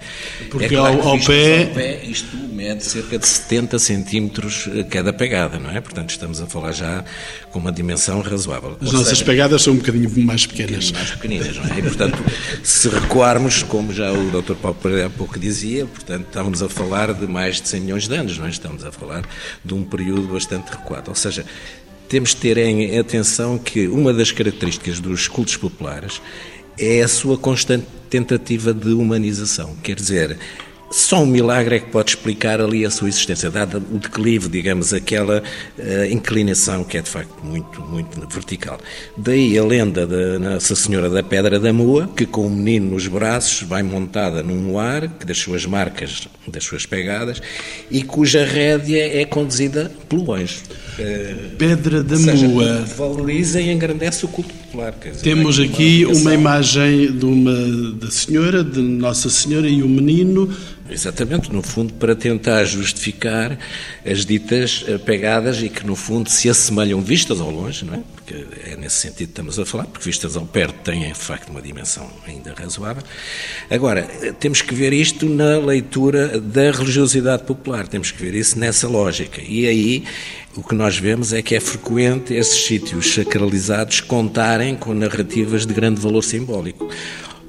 Porque 0.50 0.66
é 0.66 0.68
claro 0.68 1.00
ao, 1.00 1.08
ao 1.08 1.18
pé... 1.20 1.62
ao 1.62 1.74
pé 1.74 2.04
isto 2.04 2.36
mede 2.36 2.84
cerca 2.84 3.18
de 3.18 3.26
70 3.26 3.78
centímetros 3.78 4.68
cada 4.90 5.10
pegada, 5.10 5.58
não 5.58 5.70
é? 5.70 5.80
Portanto, 5.80 6.10
estamos 6.10 6.38
a 6.42 6.46
falar 6.46 6.72
já 6.72 7.02
com 7.50 7.58
uma 7.58 7.72
dimensão 7.72 8.20
razoável. 8.20 8.76
As 8.78 8.88
Ou 8.88 8.92
nossas 8.92 9.08
seja, 9.08 9.24
pegadas 9.24 9.62
são 9.62 9.72
um 9.72 9.76
bocadinho 9.78 10.10
mais 10.26 10.44
pequenas. 10.44 10.90
Um 10.90 10.94
mais 10.94 11.10
pequeninas, 11.12 11.56
não 11.56 11.64
é? 11.64 11.78
E, 11.78 11.82
portanto, 11.82 12.22
se 12.62 12.90
recuarmos, 12.90 13.62
como 13.62 13.90
já 13.90 14.12
o 14.12 14.30
Dr. 14.30 14.54
Paulo 14.54 14.76
Pereira 14.82 15.06
há 15.06 15.10
pouco 15.10 15.38
dizia, 15.38 15.86
portanto, 15.86 16.26
estávamos 16.26 16.62
a 16.62 16.68
falar 16.68 17.14
de 17.14 17.26
mais 17.26 17.58
de 17.58 17.68
100 17.68 17.80
milhões 17.80 18.06
de 18.06 18.14
anos, 18.14 18.36
não 18.36 18.44
é? 18.44 18.50
Estamos 18.50 18.84
a 18.84 18.92
falar 18.92 19.24
de 19.64 19.72
um 19.72 19.82
período 19.82 20.28
bastante 20.28 20.70
recuado. 20.70 20.89
Ou 21.08 21.14
seja, 21.14 21.44
temos 22.08 22.30
de 22.30 22.36
ter 22.36 22.58
em 22.58 22.98
atenção 22.98 23.56
que 23.58 23.86
uma 23.86 24.12
das 24.12 24.32
características 24.32 24.98
dos 25.00 25.28
cultos 25.28 25.56
populares 25.56 26.20
é 26.78 27.02
a 27.02 27.08
sua 27.08 27.38
constante 27.38 27.86
tentativa 28.08 28.74
de 28.74 28.92
humanização. 28.92 29.76
Quer 29.76 29.94
dizer, 29.94 30.38
só 30.90 31.22
um 31.22 31.26
milagre 31.26 31.76
é 31.76 31.78
que 31.78 31.86
pode 31.86 32.10
explicar 32.10 32.60
ali 32.60 32.84
a 32.84 32.90
sua 32.90 33.08
existência, 33.08 33.48
dado 33.48 33.76
o 33.92 33.98
declive, 33.98 34.48
digamos, 34.48 34.92
aquela 34.92 35.40
uh, 35.40 36.04
inclinação 36.10 36.82
que 36.82 36.98
é 36.98 37.00
de 37.00 37.08
facto 37.08 37.44
muito, 37.44 37.80
muito 37.82 38.28
vertical. 38.28 38.78
Daí 39.16 39.56
a 39.56 39.64
lenda 39.64 40.04
da 40.04 40.38
Nossa 40.40 40.74
Senhora 40.74 41.08
da 41.08 41.22
Pedra 41.22 41.60
da 41.60 41.72
Moa, 41.72 42.08
que 42.16 42.26
com 42.26 42.44
o 42.44 42.50
menino 42.50 42.90
nos 42.90 43.06
braços 43.06 43.62
vai 43.62 43.84
montada 43.84 44.42
num 44.42 44.56
moar, 44.56 45.08
que 45.08 45.24
das 45.24 45.38
suas 45.38 45.64
marcas, 45.64 46.26
das 46.48 46.64
suas 46.64 46.86
pegadas, 46.86 47.40
e 47.88 48.02
cuja 48.02 48.44
rédea 48.44 49.20
é 49.20 49.24
conduzida 49.24 49.92
pelo 50.08 50.32
anjo. 50.32 50.56
Uh, 50.98 51.56
Pedra 51.56 52.02
da 52.02 52.16
seja, 52.16 52.48
Moa. 52.48 52.84
Valoriza 52.96 53.60
e 53.60 53.70
engrandece 53.70 54.24
o 54.24 54.28
culto 54.28 54.52
popular. 54.52 54.92
Dizer, 55.00 55.22
Temos 55.22 55.60
aqui 55.60 56.04
uma, 56.04 56.16
uma 56.16 56.34
imagem 56.34 57.12
de 57.12 57.24
uma 57.24 57.92
da 57.92 58.10
Senhora, 58.10 58.64
de 58.64 58.80
Nossa 58.80 59.30
Senhora 59.30 59.68
e 59.68 59.84
o 59.84 59.88
menino 59.88 60.52
Exatamente, 60.90 61.52
no 61.52 61.62
fundo, 61.62 61.94
para 61.94 62.16
tentar 62.16 62.64
justificar 62.64 63.56
as 64.04 64.26
ditas 64.26 64.84
eh, 64.88 64.98
pegadas 64.98 65.62
e 65.62 65.68
que, 65.68 65.86
no 65.86 65.94
fundo, 65.94 66.28
se 66.28 66.50
assemelham 66.50 67.00
vistas 67.00 67.40
ao 67.40 67.48
longe, 67.48 67.84
não 67.84 67.94
é? 67.94 68.02
Porque 68.16 68.44
é 68.66 68.76
nesse 68.76 68.96
sentido 68.96 69.28
que 69.28 69.32
estamos 69.32 69.58
a 69.58 69.64
falar, 69.64 69.84
porque 69.84 70.04
vistas 70.04 70.36
ao 70.36 70.44
perto 70.44 70.74
têm, 70.82 71.06
de 71.06 71.14
facto, 71.14 71.50
uma 71.50 71.62
dimensão 71.62 72.10
ainda 72.26 72.52
razoável. 72.54 73.04
Agora, 73.70 74.00
eh, 74.20 74.32
temos 74.32 74.62
que 74.62 74.74
ver 74.74 74.92
isto 74.92 75.26
na 75.28 75.58
leitura 75.58 76.40
da 76.40 76.72
religiosidade 76.72 77.44
popular, 77.44 77.86
temos 77.86 78.10
que 78.10 78.20
ver 78.20 78.34
isso 78.34 78.58
nessa 78.58 78.88
lógica. 78.88 79.40
E 79.40 79.68
aí, 79.68 80.04
o 80.56 80.62
que 80.62 80.74
nós 80.74 80.98
vemos 80.98 81.32
é 81.32 81.40
que 81.40 81.54
é 81.54 81.60
frequente 81.60 82.34
esses 82.34 82.64
sítios 82.66 83.14
sacralizados 83.14 84.00
contarem 84.00 84.74
com 84.74 84.92
narrativas 84.92 85.64
de 85.64 85.72
grande 85.72 86.00
valor 86.00 86.22
simbólico. 86.22 86.88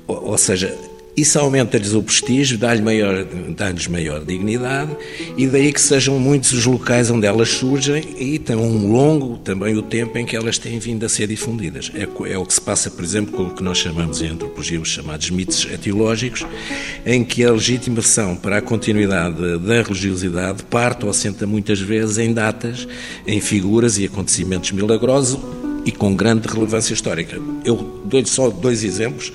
Ou, 0.05 0.29
ou 0.29 0.37
seja, 0.37 0.77
isso 1.15 1.37
aumenta-lhes 1.37 1.93
o 1.93 2.01
prestígio, 2.01 2.57
dá-lhes 2.57 2.81
maior, 2.81 3.25
dá 3.49 3.73
maior 3.89 4.23
dignidade 4.23 4.95
e 5.37 5.45
daí 5.45 5.73
que 5.73 5.81
sejam 5.81 6.17
muitos 6.17 6.53
os 6.53 6.65
locais 6.65 7.11
onde 7.11 7.27
elas 7.27 7.49
surgem 7.49 8.01
e 8.17 8.39
tem 8.39 8.55
um 8.55 8.89
longo 8.89 9.37
também 9.37 9.75
o 9.75 9.81
tempo 9.81 10.17
em 10.17 10.25
que 10.25 10.37
elas 10.37 10.57
têm 10.57 10.79
vindo 10.79 11.05
a 11.05 11.09
ser 11.09 11.27
difundidas. 11.27 11.91
É, 11.93 12.07
é 12.31 12.37
o 12.37 12.45
que 12.45 12.53
se 12.53 12.61
passa, 12.61 12.89
por 12.89 13.03
exemplo, 13.03 13.33
com 13.33 13.43
o 13.43 13.53
que 13.53 13.61
nós 13.61 13.77
chamamos 13.77 14.21
em 14.21 14.29
antropologia 14.29 14.79
os 14.79 14.87
chamados 14.87 15.29
mitos 15.29 15.67
etiológicos, 15.69 16.45
em 17.05 17.25
que 17.25 17.43
a 17.43 17.51
legitimação 17.51 18.35
para 18.35 18.57
a 18.57 18.61
continuidade 18.61 19.57
da 19.59 19.81
religiosidade 19.81 20.63
parte 20.63 21.03
ou 21.03 21.11
assenta 21.11 21.45
muitas 21.45 21.81
vezes 21.81 22.17
em 22.19 22.33
datas, 22.33 22.87
em 23.27 23.41
figuras 23.41 23.97
e 23.97 24.05
acontecimentos 24.05 24.71
milagrosos 24.71 25.39
e 25.85 25.91
com 25.91 26.15
grande 26.15 26.47
relevância 26.47 26.93
histórica. 26.93 27.37
Eu 27.65 28.01
dou-lhe 28.05 28.27
só 28.27 28.49
dois 28.49 28.83
exemplos. 28.83 29.33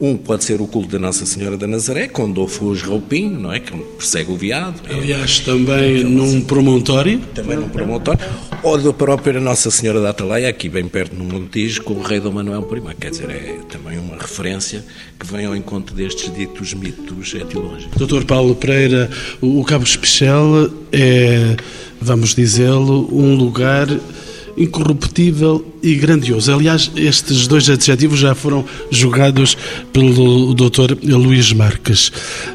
Um 0.00 0.16
pode 0.16 0.44
ser 0.44 0.60
o 0.60 0.66
culto 0.66 0.88
da 0.88 0.98
Nossa 0.98 1.24
Senhora 1.24 1.56
da 1.56 1.66
Nazaré, 1.66 2.08
com 2.08 2.30
Dofus 2.30 2.82
Roupinho, 2.82 3.38
não 3.38 3.52
é? 3.52 3.60
Que 3.60 3.72
persegue 3.76 4.32
o 4.32 4.36
veado. 4.36 4.80
Aliás, 4.90 5.38
também 5.40 6.02
num 6.02 6.40
promontório. 6.40 7.20
Também 7.32 7.56
num 7.56 7.68
promontório. 7.68 8.20
Ou 8.62 8.76
da 8.76 8.92
própria 8.92 9.40
Nossa 9.40 9.70
Senhora 9.70 10.00
da 10.00 10.10
Atalaia, 10.10 10.48
aqui 10.48 10.68
bem 10.68 10.88
perto 10.88 11.14
no 11.14 11.24
Montijo, 11.24 11.82
com 11.82 11.94
o 11.94 12.02
rei 12.02 12.18
Dom 12.18 12.32
Manuel 12.32 12.68
I. 12.72 12.94
Quer 12.96 13.10
dizer, 13.10 13.30
é 13.30 13.58
também 13.68 13.98
uma 13.98 14.16
referência 14.16 14.84
que 15.18 15.26
vem 15.26 15.46
ao 15.46 15.54
encontro 15.54 15.94
destes 15.94 16.34
ditos 16.34 16.74
mitos 16.74 17.32
etiológicos. 17.34 17.96
Doutor 17.96 18.24
Paulo 18.24 18.54
Pereira, 18.56 19.08
o 19.40 19.62
Cabo 19.64 19.84
Especial 19.84 20.70
é, 20.90 21.56
vamos 22.00 22.34
dizê-lo, 22.34 23.08
um 23.12 23.36
lugar 23.36 23.86
incorruptível 24.56 25.64
e 25.82 25.94
grandioso. 25.94 26.52
Aliás, 26.52 26.90
estes 26.96 27.46
dois 27.46 27.68
adjetivos 27.68 28.18
já 28.18 28.34
foram 28.34 28.64
julgados 28.90 29.56
pelo 29.92 30.54
Dr. 30.54 30.96
Luís 31.02 31.52
Marques. 31.52 32.12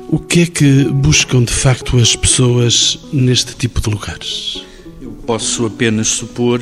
O 0.09 0.19
que 0.19 0.41
é 0.41 0.45
que 0.45 0.83
buscam 0.85 1.43
de 1.43 1.53
facto 1.53 1.97
as 1.97 2.15
pessoas 2.15 2.99
neste 3.11 3.55
tipo 3.55 3.81
de 3.81 3.89
lugares? 3.89 4.63
Eu 5.01 5.11
posso 5.25 5.65
apenas 5.65 6.07
supor, 6.07 6.61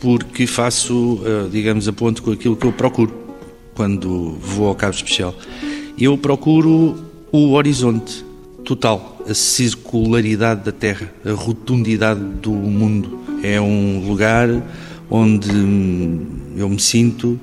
porque 0.00 0.46
faço, 0.46 1.20
eh, 1.24 1.48
digamos, 1.50 1.88
a 1.88 1.92
ponto 1.92 2.22
com 2.22 2.32
aquilo 2.32 2.56
que 2.56 2.66
eu 2.66 2.72
procuro 2.72 3.12
quando 3.74 4.36
vou 4.40 4.68
ao 4.68 4.74
Cabo 4.74 4.94
Especial. 4.94 5.34
Eu 5.98 6.18
procuro 6.18 6.96
o 7.30 7.52
horizonte 7.52 8.24
total, 8.64 9.11
a 9.28 9.34
circularidade 9.34 10.64
da 10.64 10.72
Terra, 10.72 11.12
a 11.24 11.32
rotundidade 11.32 12.20
do 12.20 12.52
mundo 12.52 13.20
é 13.42 13.60
um 13.60 14.06
lugar 14.06 14.48
onde 15.10 15.50
eu 16.56 16.68
me 16.68 16.80
sinto 16.80 17.38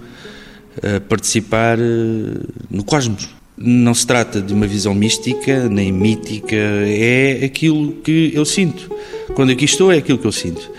a 0.81 0.99
participar 0.99 1.77
eh, 1.79 2.41
no 2.69 2.83
cosmos. 2.83 3.29
Não 3.57 3.93
se 3.93 4.07
trata 4.07 4.41
de 4.41 4.53
uma 4.53 4.65
visão 4.65 4.93
mística 4.93 5.67
nem 5.67 5.91
mítica, 5.91 6.55
é 6.55 7.43
aquilo 7.43 7.93
que 8.03 8.31
eu 8.33 8.45
sinto. 8.45 8.89
Quando 9.35 9.51
aqui 9.51 9.65
estou, 9.65 9.91
é 9.91 9.97
aquilo 9.97 10.17
que 10.17 10.27
eu 10.27 10.31
sinto. 10.31 10.71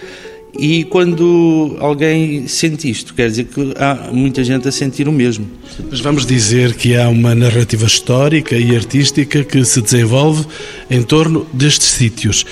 E 0.59 0.85
quando 0.85 1.77
alguém 1.79 2.47
sente 2.49 2.91
isto, 2.91 3.15
quer 3.15 3.29
dizer 3.29 3.45
que 3.45 3.75
há 3.79 4.11
muita 4.13 4.43
gente 4.43 4.69
a 4.69 4.73
sentir 4.73 5.09
o 5.09 5.13
mesmo. 5.13 5.47
Mas 5.91 6.01
vamos 6.01 6.27
dizer 6.27 6.75
que 6.75 6.97
há 6.97 7.09
uma 7.09 7.35
narrativa 7.35 7.87
histórica 7.87 8.57
e 8.57 8.75
artística 8.75 9.45
que 9.45 9.65
se 9.65 9.81
desenvolve 9.81 10.47
em 10.91 11.03
torno 11.03 11.47
destes 11.53 11.89
sítios. 11.89 12.45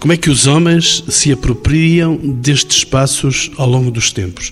Como 0.00 0.12
é 0.12 0.16
que 0.16 0.30
os 0.30 0.46
homens 0.46 1.04
se 1.08 1.30
apropriam 1.30 2.16
destes 2.16 2.78
espaços 2.78 3.50
ao 3.56 3.68
longo 3.68 3.90
dos 3.90 4.10
tempos? 4.10 4.50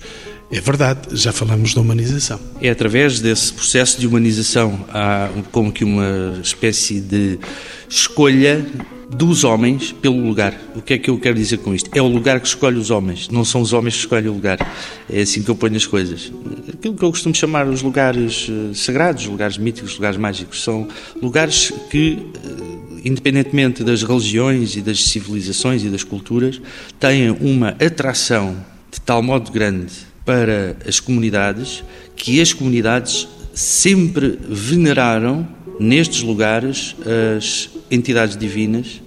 É 0.51 0.59
verdade, 0.59 1.07
já 1.13 1.31
falamos 1.31 1.73
da 1.73 1.81
humanização. 1.81 2.39
É 2.61 2.69
através 2.69 3.19
desse 3.19 3.53
processo 3.53 3.99
de 3.99 4.05
humanização, 4.05 4.85
há 4.89 5.29
como 5.51 5.71
que 5.71 5.83
uma 5.83 6.39
espécie 6.43 6.99
de 6.99 7.39
escolha 7.89 8.65
dos 9.15 9.43
homens 9.43 9.91
pelo 9.91 10.25
lugar. 10.25 10.59
O 10.75 10.81
que 10.81 10.93
é 10.93 10.97
que 10.97 11.09
eu 11.09 11.17
quero 11.17 11.35
dizer 11.35 11.57
com 11.57 11.75
isto? 11.75 11.89
É 11.93 12.01
o 12.01 12.07
lugar 12.07 12.39
que 12.39 12.47
escolhe 12.47 12.77
os 12.77 12.89
homens, 12.89 13.29
não 13.29 13.43
são 13.43 13.61
os 13.61 13.73
homens 13.73 13.95
que 13.95 13.99
escolhem 14.01 14.29
o 14.29 14.33
lugar. 14.33 14.57
É 15.09 15.21
assim 15.21 15.43
que 15.43 15.49
eu 15.49 15.55
ponho 15.55 15.75
as 15.75 15.85
coisas. 15.85 16.31
Aquilo 16.73 16.95
que 16.95 17.03
eu 17.03 17.09
costumo 17.09 17.35
chamar 17.35 17.67
os 17.67 17.81
lugares 17.81 18.47
eh, 18.49 18.73
sagrados, 18.73 19.25
lugares 19.25 19.57
míticos, 19.57 19.95
lugares 19.95 20.17
mágicos, 20.17 20.63
são 20.63 20.87
lugares 21.21 21.73
que 21.89 22.25
eh, 22.35 22.81
independentemente 23.03 23.83
das 23.83 24.03
religiões 24.03 24.75
e 24.75 24.81
das 24.81 25.03
civilizações 25.03 25.83
e 25.83 25.89
das 25.89 26.03
culturas, 26.03 26.61
têm 26.99 27.31
uma 27.31 27.69
atração 27.69 28.55
de 28.91 29.01
tal 29.01 29.23
modo 29.23 29.51
grande 29.51 29.93
para 30.25 30.77
as 30.87 30.99
comunidades 30.99 31.83
que 32.15 32.39
as 32.39 32.53
comunidades 32.53 33.27
sempre 33.53 34.37
veneraram 34.47 35.47
nestes 35.81 36.21
lugares 36.21 36.95
as 37.35 37.69
entidades 37.89 38.37
divinas 38.37 39.01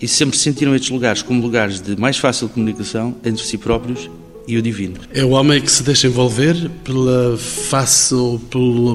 e 0.00 0.06
sempre 0.06 0.38
sentiram 0.38 0.74
estes 0.74 0.90
lugares 0.90 1.22
como 1.22 1.42
lugares 1.42 1.80
de 1.80 1.98
mais 2.00 2.16
fácil 2.16 2.48
comunicação 2.48 3.16
entre 3.24 3.44
si 3.44 3.58
próprios 3.58 4.08
e 4.46 4.56
o 4.56 4.62
divino. 4.62 4.96
É 5.14 5.24
o 5.24 5.30
homem 5.30 5.60
que 5.60 5.70
se 5.70 5.82
deixa 5.82 6.08
envolver 6.08 6.68
pela 6.82 7.36
face 7.36 8.12
ou 8.14 8.40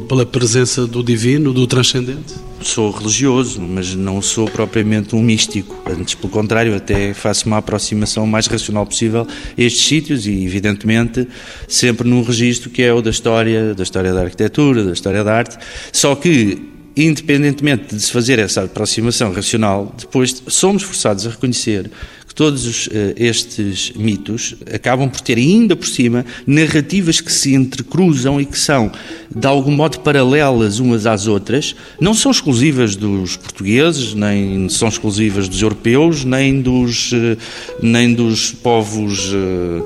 pela 0.08 0.26
presença 0.26 0.86
do 0.86 1.02
divino, 1.02 1.54
do 1.54 1.66
transcendente? 1.66 2.36
Sou 2.62 2.92
religioso, 2.92 3.62
mas 3.62 3.96
não 3.96 4.22
sou 4.22 4.46
propriamente 4.50 5.16
um 5.16 5.22
místico. 5.22 5.76
Antes, 5.90 6.16
pelo 6.16 6.30
contrário, 6.30 6.76
até 6.76 7.14
faço 7.14 7.48
uma 7.48 7.58
aproximação 7.58 8.28
mais 8.28 8.48
racional 8.48 8.86
possível 8.86 9.22
a 9.22 9.62
estes 9.62 9.86
sítios 9.86 10.26
e, 10.26 10.44
evidentemente, 10.44 11.28
sempre 11.68 12.08
num 12.10 12.24
registro 12.24 12.70
que 12.70 12.82
é 12.82 12.92
o 12.92 13.02
da 13.02 13.12
história, 13.12 13.74
da 13.74 13.84
história 13.84 14.14
da 14.14 14.22
arquitetura, 14.22 14.84
da 14.84 14.92
história 14.92 15.24
da 15.24 15.34
arte. 15.34 15.58
Só 15.94 16.16
que 16.16 16.77
independentemente 16.98 17.96
de 17.96 18.02
se 18.02 18.12
fazer 18.12 18.40
essa 18.40 18.64
aproximação 18.64 19.32
racional, 19.32 19.94
depois 19.98 20.44
somos 20.48 20.84
forçados 20.84 21.28
a 21.28 21.30
reconhecer 21.30 21.92
todos 22.38 22.88
eh, 22.94 23.16
estes 23.18 23.92
mitos 23.96 24.56
acabam 24.72 25.10
por 25.10 25.20
ter 25.22 25.40
ainda 25.40 25.76
por 25.76 25.88
cima 25.88 26.24
narrativas 26.46 27.20
que 27.20 27.34
se 27.34 27.56
entrecruzam 27.56 28.40
e 28.40 28.46
que 28.46 28.60
são 28.60 28.92
de 29.36 29.48
algum 29.48 29.72
modo 29.72 30.00
paralelas 30.02 30.78
umas 30.78 31.08
às 31.08 31.26
outras, 31.26 31.76
não 32.00 32.14
são 32.14 32.32
exclusivas 32.32 32.96
dos 32.96 33.36
portugueses, 33.36 34.14
nem 34.14 34.70
são 34.70 34.88
exclusivas 34.88 35.50
dos 35.50 35.60
europeus, 35.64 36.24
nem 36.24 36.62
dos, 36.62 37.12
eh, 37.12 37.38
nem 37.82 38.14
dos 38.14 38.52
povos 38.52 39.34
uh, 39.34 39.86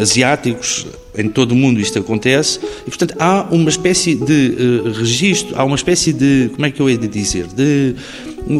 asiáticos. 0.00 0.86
Em 1.14 1.28
todo 1.28 1.52
o 1.52 1.54
mundo 1.54 1.78
isto 1.78 1.98
acontece. 1.98 2.58
E, 2.86 2.88
portanto, 2.88 3.14
há 3.18 3.46
uma 3.50 3.68
espécie 3.68 4.14
de 4.14 4.56
uh, 4.86 4.92
registro, 4.92 5.54
há 5.58 5.62
uma 5.62 5.76
espécie 5.76 6.10
de, 6.10 6.50
como 6.54 6.64
é 6.64 6.70
que 6.70 6.80
eu 6.80 6.88
ia 6.88 6.96
dizer, 6.96 7.48
de, 7.48 7.94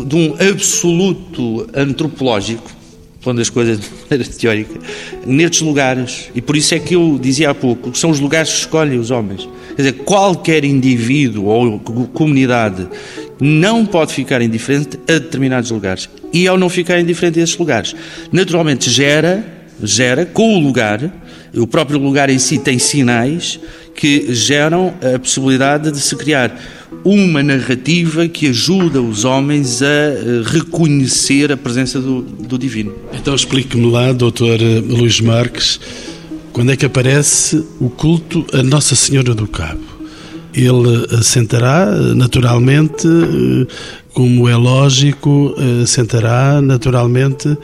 de 0.04 0.16
um 0.16 0.34
absoluto 0.34 1.66
antropológico 1.74 2.81
pondo 3.22 3.40
as 3.40 3.48
coisas 3.48 3.80
de 3.80 3.86
maneira 4.10 4.24
teórica, 4.38 4.80
nestes 5.24 5.62
lugares. 5.62 6.30
E 6.34 6.42
por 6.42 6.56
isso 6.56 6.74
é 6.74 6.78
que 6.78 6.94
eu 6.94 7.18
dizia 7.20 7.50
há 7.50 7.54
pouco 7.54 7.96
são 7.96 8.10
os 8.10 8.20
lugares 8.20 8.50
que 8.50 8.58
escolhem 8.58 8.98
os 8.98 9.10
homens. 9.10 9.48
Quer 9.68 9.82
dizer, 9.82 9.92
qualquer 10.04 10.64
indivíduo 10.64 11.46
ou 11.46 11.78
comunidade 12.12 12.86
não 13.40 13.86
pode 13.86 14.12
ficar 14.12 14.42
indiferente 14.42 14.98
a 15.08 15.12
determinados 15.12 15.70
lugares. 15.70 16.08
E 16.32 16.46
ao 16.46 16.58
não 16.58 16.68
ficar 16.68 17.00
indiferente 17.00 17.40
a 17.40 17.42
esses 17.42 17.56
lugares, 17.56 17.94
naturalmente 18.30 18.90
gera, 18.90 19.44
gera 19.82 20.26
com 20.26 20.56
o 20.56 20.60
lugar, 20.60 21.12
o 21.54 21.66
próprio 21.66 21.98
lugar 21.98 22.30
em 22.30 22.38
si 22.38 22.58
tem 22.58 22.78
sinais 22.78 23.58
que 23.94 24.32
geram 24.34 24.94
a 25.14 25.18
possibilidade 25.18 25.90
de 25.90 26.00
se 26.00 26.16
criar 26.16 26.56
uma 27.04 27.42
narrativa 27.42 28.28
que 28.28 28.48
ajuda 28.48 29.00
os 29.02 29.24
homens 29.24 29.82
a 29.82 29.86
eh, 29.86 30.42
reconhecer 30.44 31.50
a 31.50 31.56
presença 31.56 32.00
do, 32.00 32.22
do 32.22 32.58
divino. 32.58 32.94
Então 33.12 33.34
explique-me 33.34 33.90
lá, 33.90 34.12
doutor 34.12 34.60
eh, 34.60 34.80
Luís 34.80 35.20
Marques, 35.20 35.80
quando 36.52 36.72
é 36.72 36.76
que 36.76 36.86
aparece 36.86 37.64
o 37.80 37.90
culto 37.90 38.46
a 38.52 38.62
Nossa 38.62 38.94
Senhora 38.94 39.34
do 39.34 39.46
Cabo? 39.46 39.80
Ele 40.54 41.06
assentará 41.18 41.86
naturalmente, 42.14 43.06
eh, 43.06 43.66
como 44.12 44.48
é 44.48 44.56
lógico, 44.56 45.54
assentará 45.82 46.60
naturalmente 46.60 47.56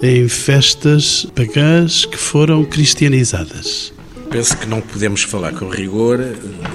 em 0.00 0.28
festas 0.28 1.26
pagãs 1.34 2.04
que 2.04 2.16
foram 2.16 2.64
cristianizadas. 2.64 3.92
Penso 4.30 4.56
que 4.58 4.66
não 4.66 4.80
podemos 4.80 5.22
falar 5.22 5.52
com 5.52 5.68
rigor 5.68 6.18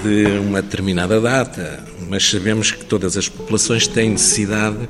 de 0.02 0.38
uma 0.40 0.60
determinada 0.60 1.20
data, 1.20 1.84
mas 2.08 2.28
sabemos 2.28 2.70
que 2.70 2.84
todas 2.84 3.16
as 3.16 3.28
populações 3.28 3.86
têm 3.86 4.10
necessidade 4.10 4.88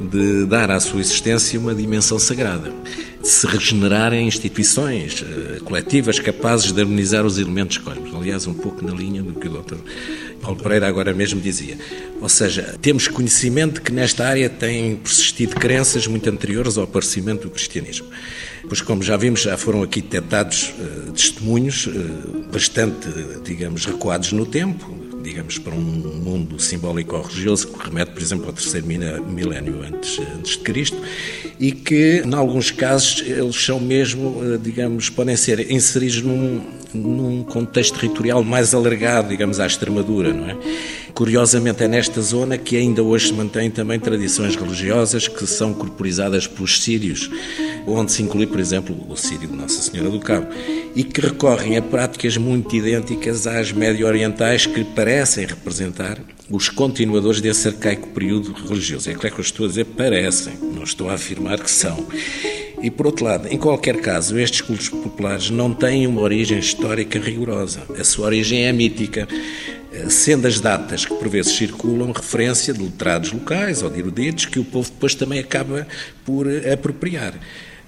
de 0.00 0.44
dar 0.46 0.70
à 0.70 0.80
sua 0.80 1.00
existência 1.00 1.58
uma 1.58 1.74
dimensão 1.74 2.18
sagrada, 2.18 2.72
de 3.20 3.28
se 3.28 3.46
regenerarem 3.46 4.26
instituições 4.26 5.22
uh, 5.22 5.62
coletivas 5.64 6.18
capazes 6.18 6.72
de 6.72 6.80
harmonizar 6.80 7.24
os 7.24 7.38
elementos 7.38 7.78
cósmicos. 7.78 8.14
Aliás, 8.14 8.46
um 8.46 8.54
pouco 8.54 8.84
na 8.84 8.92
linha 8.92 9.22
do 9.22 9.34
que 9.34 9.48
o 9.48 9.50
Dr. 9.50 9.76
Paulo 10.42 10.60
Pereira 10.60 10.88
agora 10.88 11.14
mesmo 11.14 11.40
dizia. 11.40 11.78
Ou 12.20 12.28
seja, 12.28 12.76
temos 12.82 13.08
conhecimento 13.08 13.80
que 13.80 13.92
nesta 13.92 14.26
área 14.26 14.50
têm 14.50 14.96
persistido 14.96 15.54
crenças 15.56 16.06
muito 16.06 16.28
anteriores 16.28 16.76
ao 16.76 16.84
aparecimento 16.84 17.42
do 17.42 17.50
cristianismo. 17.50 18.06
Pois, 18.66 18.80
como 18.80 19.02
já 19.02 19.16
vimos, 19.16 19.42
já 19.42 19.56
foram 19.56 19.82
aqui 19.82 20.02
detectados 20.02 20.74
uh, 20.78 21.12
testemunhos 21.12 21.86
uh, 21.86 22.44
bastante, 22.52 23.08
digamos, 23.44 23.86
recuados 23.86 24.32
no 24.32 24.44
tempo, 24.44 25.03
digamos, 25.24 25.58
para 25.58 25.74
um 25.74 25.80
mundo 25.80 26.60
simbólico 26.60 27.16
ou 27.16 27.22
religioso 27.22 27.68
que 27.68 27.84
remete, 27.88 28.12
por 28.12 28.22
exemplo, 28.22 28.46
ao 28.46 28.52
terceiro 28.52 28.86
milénio 28.86 29.82
antes, 29.82 30.20
antes 30.36 30.52
de 30.52 30.58
Cristo 30.58 31.00
e 31.58 31.72
que, 31.72 32.22
em 32.24 32.34
alguns 32.34 32.70
casos, 32.70 33.22
eles 33.26 33.56
são 33.56 33.80
mesmo, 33.80 34.40
eh, 34.44 34.58
digamos, 34.62 35.08
podem 35.08 35.36
ser 35.36 35.70
inseridos 35.70 36.20
num, 36.20 36.62
num 36.94 37.42
contexto 37.42 37.94
territorial 37.94 38.42
mais 38.44 38.72
alargado, 38.72 39.28
digamos, 39.28 39.60
à 39.60 39.66
Extremadura, 39.66 40.32
não 40.32 40.48
é? 40.48 40.56
Curiosamente, 41.12 41.84
é 41.84 41.88
nesta 41.88 42.20
zona 42.20 42.58
que 42.58 42.76
ainda 42.76 43.02
hoje 43.02 43.28
se 43.28 43.32
mantêm 43.32 43.70
também 43.70 44.00
tradições 44.00 44.56
religiosas 44.56 45.28
que 45.28 45.46
são 45.46 45.72
corporizadas 45.72 46.46
pelos 46.46 46.82
sírios, 46.82 47.30
onde 47.86 48.10
se 48.10 48.22
inclui, 48.22 48.46
por 48.46 48.58
exemplo, 48.58 48.96
o 49.08 49.16
sírio 49.16 49.48
de 49.48 49.54
Nossa 49.54 49.80
Senhora 49.80 50.10
do 50.10 50.18
Cabo, 50.18 50.48
e 50.94 51.04
que 51.04 51.20
recorrem 51.20 51.76
a 51.76 51.82
práticas 51.82 52.36
muito 52.36 52.74
idênticas 52.74 53.46
às 53.46 53.70
médio-orientais 53.70 54.66
que 54.66 54.82
parecem 54.82 55.46
representar 55.46 56.18
os 56.50 56.68
continuadores 56.68 57.40
desse 57.40 57.68
arcaico 57.68 58.08
período 58.08 58.52
religioso. 58.52 59.08
É 59.08 59.14
claro 59.14 59.34
que 59.34 59.40
eu 59.40 59.44
estou 59.44 59.66
a 59.66 59.68
dizer 59.68 59.84
parecem, 59.84 60.54
não 60.60 60.82
estou 60.82 61.08
a 61.08 61.14
afirmar 61.14 61.60
que 61.60 61.70
são. 61.70 62.06
E 62.82 62.90
por 62.90 63.06
outro 63.06 63.24
lado, 63.24 63.48
em 63.48 63.56
qualquer 63.56 64.00
caso, 64.00 64.38
estes 64.38 64.60
cultos 64.60 64.88
populares 64.88 65.50
não 65.50 65.72
têm 65.72 66.06
uma 66.06 66.20
origem 66.20 66.58
histórica 66.58 67.18
rigorosa. 67.18 67.82
A 67.98 68.04
sua 68.04 68.26
origem 68.26 68.64
é 68.64 68.72
mítica, 68.72 69.26
sendo 70.08 70.46
as 70.46 70.60
datas 70.60 71.04
que 71.04 71.14
por 71.14 71.28
vezes 71.28 71.52
circulam 71.52 72.12
referência 72.12 72.74
de 72.74 72.82
letrados 72.82 73.32
locais 73.32 73.82
ou 73.82 73.90
de 73.90 74.00
eruditos 74.00 74.46
que 74.46 74.58
o 74.58 74.64
povo 74.64 74.90
depois 74.90 75.14
também 75.14 75.38
acaba 75.38 75.86
por 76.24 76.46
apropriar. 76.66 77.34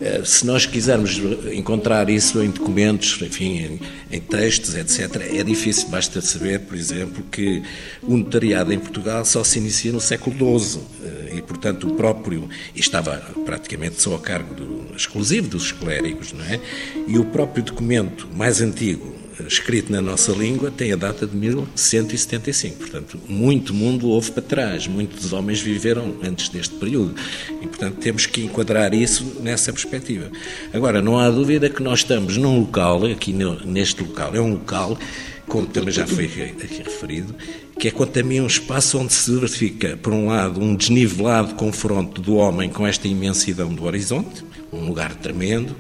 Eh, 0.00 0.22
se 0.24 0.44
nós 0.44 0.66
quisermos 0.66 1.18
encontrar 1.52 2.11
isso 2.11 2.42
em 2.42 2.50
documentos, 2.50 3.18
enfim, 3.22 3.80
em, 4.11 4.16
em, 4.16 4.20
textos, 4.20 4.74
etc., 4.74 5.22
é 5.32 5.42
difícil. 5.42 5.88
Basta 5.88 6.20
saber, 6.20 6.61
por 6.61 6.76
exemplo, 6.76 7.24
que 7.30 7.62
o 8.02 8.16
notariado 8.16 8.72
em 8.72 8.78
Portugal 8.78 9.24
só 9.24 9.42
se 9.42 9.59
inicia 9.59 9.92
no 9.92 10.00
século 10.00 10.59
XII 10.59 10.80
eh, 11.02 11.37
e, 11.37 11.42
portanto, 11.42 11.88
o 11.88 11.94
próprio, 11.94 12.48
estava 12.74 13.16
praticamente 13.44 14.02
só 14.02 14.14
a 14.14 14.20
cargo 14.20 14.54
do, 14.54 14.94
exclusivo 14.94 15.48
dos 15.48 15.72
clérigos, 15.72 16.32
não 16.32 16.44
é? 16.44 16.61
E 17.06 17.18
o 17.18 17.24
próprio 17.24 17.64
documento 17.64 18.28
mais 18.35 18.61
antigo 18.61 19.15
escrito 19.46 19.92
na 19.92 20.01
nossa 20.01 20.33
língua 20.33 20.70
tem 20.70 20.92
a 20.92 20.96
data 20.96 21.27
de 21.27 21.37
1175. 21.37 22.79
Portanto, 22.79 23.20
muito 23.29 23.75
mundo 23.75 24.09
houve 24.09 24.31
para 24.31 24.42
trás, 24.42 24.87
muitos 24.87 25.33
homens 25.33 25.61
viveram 25.61 26.16
antes 26.22 26.49
deste 26.49 26.75
período. 26.77 27.14
E, 27.61 27.66
portanto, 27.66 27.96
temos 27.96 28.27
que 28.27 28.44
enquadrar 28.44 28.94
isso 28.94 29.40
nessa 29.40 29.72
perspectiva. 29.72 30.31
Agora, 30.72 31.03
não 31.03 31.18
há 31.18 31.29
dúvida 31.31 31.68
que 31.68 31.83
nós 31.83 32.01
estamos 32.01 32.37
num 32.37 32.61
local, 32.61 33.05
aqui 33.07 33.33
neste 33.64 34.03
local, 34.03 34.35
é 34.35 34.40
um 34.40 34.53
local, 34.53 34.99
como 35.46 35.66
também 35.66 35.92
já 35.92 36.07
foi 36.07 36.25
aqui 36.25 36.83
referido, 36.83 37.35
que 37.79 37.88
é 37.88 37.90
quanto 37.90 38.18
a 38.18 38.22
mim 38.22 38.40
um 38.40 38.46
espaço 38.46 38.99
onde 38.99 39.12
se 39.12 39.31
verifica, 39.31 39.96
por 39.96 40.12
um 40.12 40.27
lado, 40.27 40.61
um 40.61 40.75
desnivelado 40.75 41.55
confronto 41.55 42.20
do 42.20 42.37
homem 42.37 42.70
com 42.70 42.87
esta 42.87 43.07
imensidão 43.07 43.72
do 43.72 43.85
horizonte, 43.85 44.44
um 44.72 44.87
lugar 44.87 45.14
tremendo, 45.14 45.77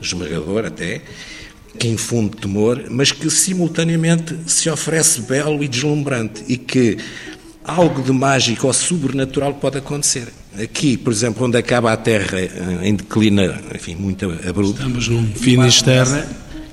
esmagador 0.00 0.64
até, 0.64 1.02
que 1.78 1.88
infunde 1.88 2.36
temor, 2.36 2.84
mas 2.90 3.12
que 3.12 3.28
simultaneamente 3.30 4.36
se 4.46 4.70
oferece 4.70 5.22
belo 5.22 5.62
e 5.62 5.68
deslumbrante 5.68 6.44
e 6.48 6.56
que 6.56 6.98
algo 7.64 8.02
de 8.02 8.12
mágico 8.12 8.66
ou 8.66 8.72
sobrenatural 8.72 9.54
pode 9.54 9.78
acontecer. 9.78 10.28
Aqui, 10.62 10.96
por 10.96 11.12
exemplo, 11.12 11.46
onde 11.46 11.56
acaba 11.56 11.92
a 11.92 11.96
Terra 11.96 12.38
em 12.82 12.94
declina, 12.94 13.60
enfim, 13.74 13.96
muito 13.96 14.30
abrupto. 14.30 14.74
Estamos 14.74 15.08
num 15.08 15.26
Finisterre 15.34 16.24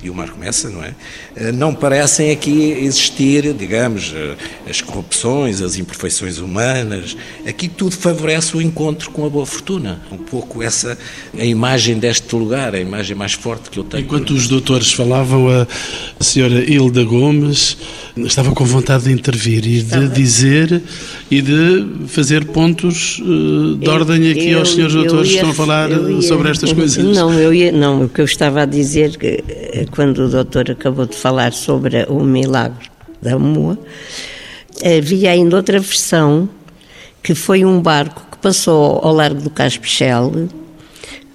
e 0.04 0.10
o 0.10 0.16
mar 0.16 0.30
começa, 0.30 0.70
não 0.70 0.84
é? 0.84 0.94
Eh, 1.36 1.52
não 1.52 1.74
parecem 1.74 2.32
aqui 2.32 2.72
existir, 2.72 3.54
digamos, 3.54 4.14
eh, 4.16 4.36
as 4.70 4.82
corrupções, 4.82 5.62
as 5.62 5.78
imperfeições 5.78 6.40
humanas. 6.40 7.16
Aqui 7.48 7.68
tudo 7.68 7.96
favorece 7.96 8.58
o 8.58 8.62
encontro 8.62 9.12
com 9.12 9.26
a 9.26 9.30
boa 9.30 9.46
fortuna. 9.46 10.02
Um 10.12 10.18
pouco 10.18 10.64
essa 10.64 10.98
a 11.38 11.46
imagem 11.46 12.00
deste 12.00 12.36
lugar, 12.36 12.74
a 12.74 12.80
imagem 12.80 13.16
mais 13.16 13.34
forte 13.34 13.70
que 13.70 13.78
eu 13.78 13.84
tenho. 13.84 14.04
Enquanto 14.04 14.32
os 14.32 14.48
doutores 14.48 14.92
falavam, 14.92 15.48
a 15.50 16.24
senhora 16.24 16.64
Hilda 16.64 17.04
Gomes 17.04 17.78
estava 18.18 18.52
com 18.52 18.66
vontade 18.66 19.06
de 19.06 19.12
intervir 19.12 19.66
e 19.66 19.82
de 19.82 20.08
dizer 20.10 20.82
e 21.30 21.42
de 21.42 22.08
fazer 22.08 22.46
pontos 22.46 23.20
uh, 23.20 23.76
de 23.76 23.90
ordem 23.90 24.32
aqui 24.32 24.50
eu, 24.50 24.60
aos 24.60 24.74
senhores 24.74 24.94
doutores 24.94 25.30
que 25.30 25.36
estão 25.36 25.52
a 25.52 25.54
falar 25.54 25.90
ia, 25.90 26.22
sobre 26.22 26.50
estas 26.50 26.74
coisas. 26.74 27.04
Não, 27.04 27.34
eu 27.34 27.54
ia, 27.54 27.72
não, 27.72 28.06
o 28.06 28.10
que 28.10 28.20
eu 28.20 28.26
estava 28.26 28.64
a 28.64 28.66
dizer 28.66 29.18
que 29.18 29.44
quando 29.92 30.26
o 30.26 30.30
doutor 30.30 30.72
acabou 30.72 31.06
de 31.06 31.16
falar 31.16 31.54
sobre 31.54 32.06
o 32.10 32.22
milagre 32.22 32.90
da 33.22 33.38
Moa, 33.38 33.78
havia 34.84 35.32
ainda 35.32 35.58
outra 35.58 35.80
versão 35.80 36.50
que 37.22 37.36
foi 37.36 37.64
um 37.64 37.80
barco 37.82 38.26
que 38.32 38.38
passou 38.38 39.00
ao 39.04 39.14
largo 39.14 39.42
do 39.42 39.50
Caspichel 39.50 40.48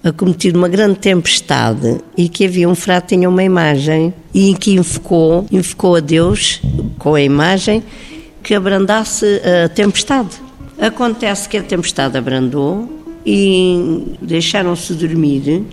acometido 0.08 0.56
uma 0.56 0.68
grande 0.68 0.98
tempestade 0.98 2.00
e 2.16 2.28
que 2.28 2.44
havia 2.44 2.68
um 2.68 2.74
frato 2.74 3.08
tinha 3.08 3.28
uma 3.28 3.42
imagem 3.42 4.14
e 4.32 4.54
que 4.54 4.72
invocou, 4.72 5.46
invocou 5.50 5.96
a 5.96 6.00
Deus 6.00 6.60
com 6.98 7.14
a 7.14 7.20
imagem 7.20 7.82
que 8.42 8.54
abrandasse 8.54 9.40
a 9.64 9.68
tempestade. 9.68 10.30
Acontece 10.78 11.48
que 11.48 11.56
a 11.56 11.62
tempestade 11.62 12.16
abrandou 12.16 12.88
e 13.24 14.16
deixaram-se 14.22 14.94
dormir 14.94 15.64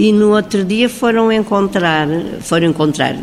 e 0.00 0.12
no 0.14 0.34
outro 0.34 0.64
dia 0.64 0.88
foram 0.88 1.30
encontrar, 1.30 2.08
foram 2.40 2.68
encontrar, 2.68 3.14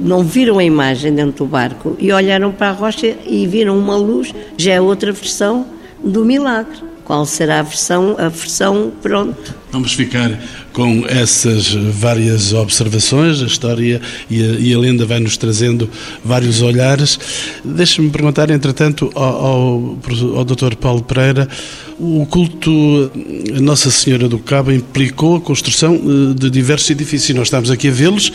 não 0.00 0.24
viram 0.24 0.58
a 0.58 0.64
imagem 0.64 1.14
dentro 1.14 1.44
do 1.44 1.46
barco 1.46 1.94
e 1.98 2.10
olharam 2.10 2.50
para 2.52 2.70
a 2.70 2.72
rocha 2.72 3.14
e 3.26 3.46
viram 3.46 3.78
uma 3.78 3.96
luz, 3.96 4.34
já 4.56 4.72
é 4.72 4.80
outra 4.80 5.12
versão 5.12 5.66
do 6.02 6.24
milagre. 6.24 6.78
Qual 7.06 7.24
será 7.24 7.60
a 7.60 7.62
versão? 7.62 8.16
A 8.18 8.28
versão 8.28 8.92
pronto. 9.00 9.54
Vamos 9.70 9.92
ficar 9.92 10.42
com 10.72 11.04
essas 11.06 11.72
várias 11.72 12.52
observações, 12.52 13.40
a 13.40 13.46
história 13.46 14.00
e 14.28 14.42
a, 14.42 14.46
e 14.58 14.74
a 14.74 14.78
lenda 14.78 15.06
vai-nos 15.06 15.36
trazendo 15.36 15.88
vários 16.24 16.62
olhares. 16.62 17.16
Deixa-me 17.64 18.10
perguntar, 18.10 18.50
entretanto, 18.50 19.12
ao, 19.14 19.22
ao, 19.24 19.98
ao 20.36 20.44
Dr. 20.44 20.74
Paulo 20.74 21.00
Pereira, 21.02 21.48
o 21.96 22.26
culto 22.26 23.10
Nossa 23.60 23.88
Senhora 23.90 24.28
do 24.28 24.40
Cabo 24.40 24.72
implicou 24.72 25.36
a 25.36 25.40
construção 25.40 25.94
eh, 25.94 26.34
de 26.34 26.50
diversos 26.50 26.90
edifícios. 26.90 27.36
Nós 27.36 27.46
estamos 27.46 27.70
aqui 27.70 27.88
a 27.88 27.92
vê-los, 27.92 28.32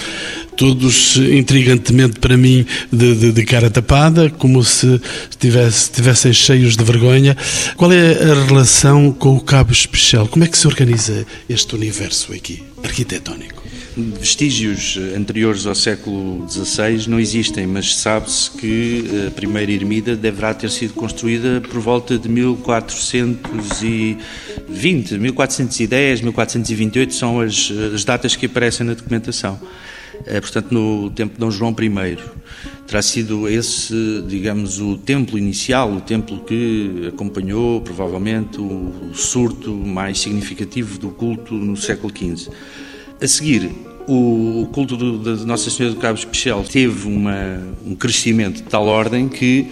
todos 0.61 1.17
intrigantemente 1.17 2.19
para 2.19 2.37
mim 2.37 2.63
de, 2.93 3.15
de, 3.15 3.31
de 3.31 3.45
cara 3.45 3.67
tapada, 3.67 4.29
como 4.29 4.63
se 4.63 5.01
tivesse, 5.39 5.85
estivessem 5.85 6.31
cheios 6.31 6.77
de 6.77 6.83
vergonha. 6.83 7.35
Qual 7.75 7.91
é 7.91 8.11
a 8.11 8.45
relação 8.45 9.11
com 9.11 9.35
o 9.35 9.41
Cabo 9.41 9.71
Especial? 9.71 10.27
Como 10.27 10.45
é 10.45 10.47
que 10.47 10.55
se 10.55 10.67
organiza 10.67 11.25
este 11.49 11.73
universo 11.73 12.31
aqui, 12.31 12.61
arquitetónico? 12.83 13.63
Vestígios 13.97 14.99
anteriores 15.17 15.65
ao 15.65 15.73
século 15.73 16.47
XVI 16.47 17.09
não 17.09 17.19
existem, 17.19 17.65
mas 17.65 17.95
sabe-se 17.95 18.51
que 18.51 19.03
a 19.27 19.31
primeira 19.31 19.71
ermida 19.71 20.15
deverá 20.15 20.53
ter 20.53 20.69
sido 20.69 20.93
construída 20.93 21.59
por 21.59 21.79
volta 21.79 22.19
de 22.19 22.29
1420, 22.29 25.17
1410, 25.17 26.21
1428 26.21 27.15
são 27.15 27.41
as, 27.41 27.71
as 27.95 28.05
datas 28.05 28.35
que 28.35 28.45
aparecem 28.45 28.85
na 28.85 28.93
documentação. 28.93 29.59
É, 30.25 30.39
portanto, 30.39 30.71
no 30.71 31.09
tempo 31.09 31.33
de 31.33 31.39
Dom 31.39 31.51
João 31.51 31.75
I. 31.79 32.17
Terá 32.87 33.01
sido 33.01 33.47
esse, 33.47 34.23
digamos, 34.27 34.79
o 34.79 34.97
templo 34.97 35.37
inicial, 35.37 35.91
o 35.93 36.01
templo 36.01 36.39
que 36.43 37.07
acompanhou, 37.07 37.81
provavelmente, 37.81 38.59
o 38.59 39.11
surto 39.13 39.71
mais 39.71 40.19
significativo 40.19 40.99
do 40.99 41.09
culto 41.09 41.53
no 41.53 41.77
século 41.77 42.11
XV. 42.13 42.51
A 43.21 43.27
seguir, 43.27 43.71
o 44.07 44.67
culto 44.73 44.97
da 45.19 45.35
Nossa 45.45 45.69
Senhora 45.69 45.95
do 45.95 46.01
Cabo 46.01 46.17
Especial 46.17 46.63
teve 46.63 47.07
uma, 47.07 47.61
um 47.85 47.95
crescimento 47.95 48.57
de 48.57 48.63
tal 48.63 48.87
ordem 48.87 49.29
que 49.29 49.69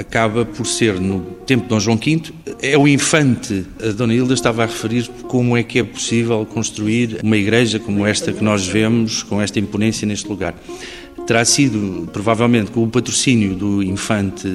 acaba 0.00 0.44
por 0.44 0.66
ser, 0.66 1.00
no 1.00 1.20
tempo 1.46 1.64
de 1.64 1.68
Dom 1.68 1.80
João 1.80 1.96
V, 1.96 2.22
é 2.60 2.76
o 2.76 2.88
infante. 2.88 3.64
A 3.82 3.92
Dona 3.92 4.14
Hilda 4.14 4.34
estava 4.34 4.62
a 4.62 4.66
referir 4.66 5.08
como 5.28 5.56
é 5.56 5.62
que 5.62 5.78
é 5.78 5.84
possível 5.84 6.44
construir 6.46 7.20
uma 7.22 7.36
igreja 7.36 7.78
como 7.78 8.06
esta 8.06 8.32
que 8.32 8.42
nós 8.42 8.66
vemos, 8.66 9.22
com 9.22 9.40
esta 9.40 9.58
imponência 9.58 10.06
neste 10.06 10.28
lugar. 10.28 10.54
Terá 11.26 11.44
sido, 11.44 12.08
provavelmente, 12.12 12.70
com 12.70 12.82
o 12.82 12.88
patrocínio 12.88 13.54
do 13.54 13.82
infante 13.82 14.48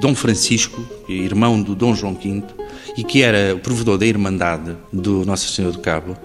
Dom 0.00 0.14
Francisco, 0.14 0.84
irmão 1.08 1.62
do 1.62 1.74
Dom 1.74 1.94
João 1.94 2.14
V, 2.14 2.42
e 2.96 3.04
que 3.04 3.22
era 3.22 3.54
o 3.54 3.58
provedor 3.58 3.98
da 3.98 4.06
Irmandade 4.06 4.72
do 4.92 5.24
Nossa 5.24 5.46
Senhora 5.46 5.72
do 5.72 5.80
Cabo, 5.80 6.16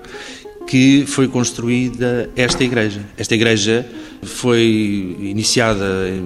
que 0.68 1.06
foi 1.06 1.28
construída 1.28 2.30
esta 2.36 2.64
igreja. 2.64 3.02
Esta 3.18 3.36
igreja 3.36 3.86
foi 4.24 5.18
iniciada 5.20 6.08
em 6.08 6.22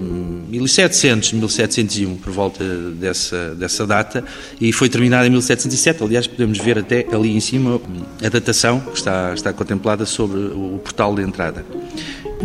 1700, 0.50 1.34
1701, 1.34 2.18
por 2.18 2.32
volta 2.32 2.64
dessa, 2.92 3.56
dessa 3.56 3.88
data, 3.88 4.24
e 4.60 4.72
foi 4.72 4.90
terminada 4.90 5.26
em 5.26 5.30
1707. 5.30 6.04
Aliás, 6.04 6.28
podemos 6.28 6.58
ver 6.58 6.78
até 6.78 7.06
ali 7.12 7.36
em 7.36 7.40
cima 7.40 7.82
a 8.24 8.30
datação 8.30 8.80
que 8.80 8.98
está, 8.98 9.34
está 9.34 9.54
contemplada 9.54 10.06
sobre 10.06 10.38
o 10.38 10.80
portal 10.84 11.16
de 11.16 11.22
entrada. 11.22 11.66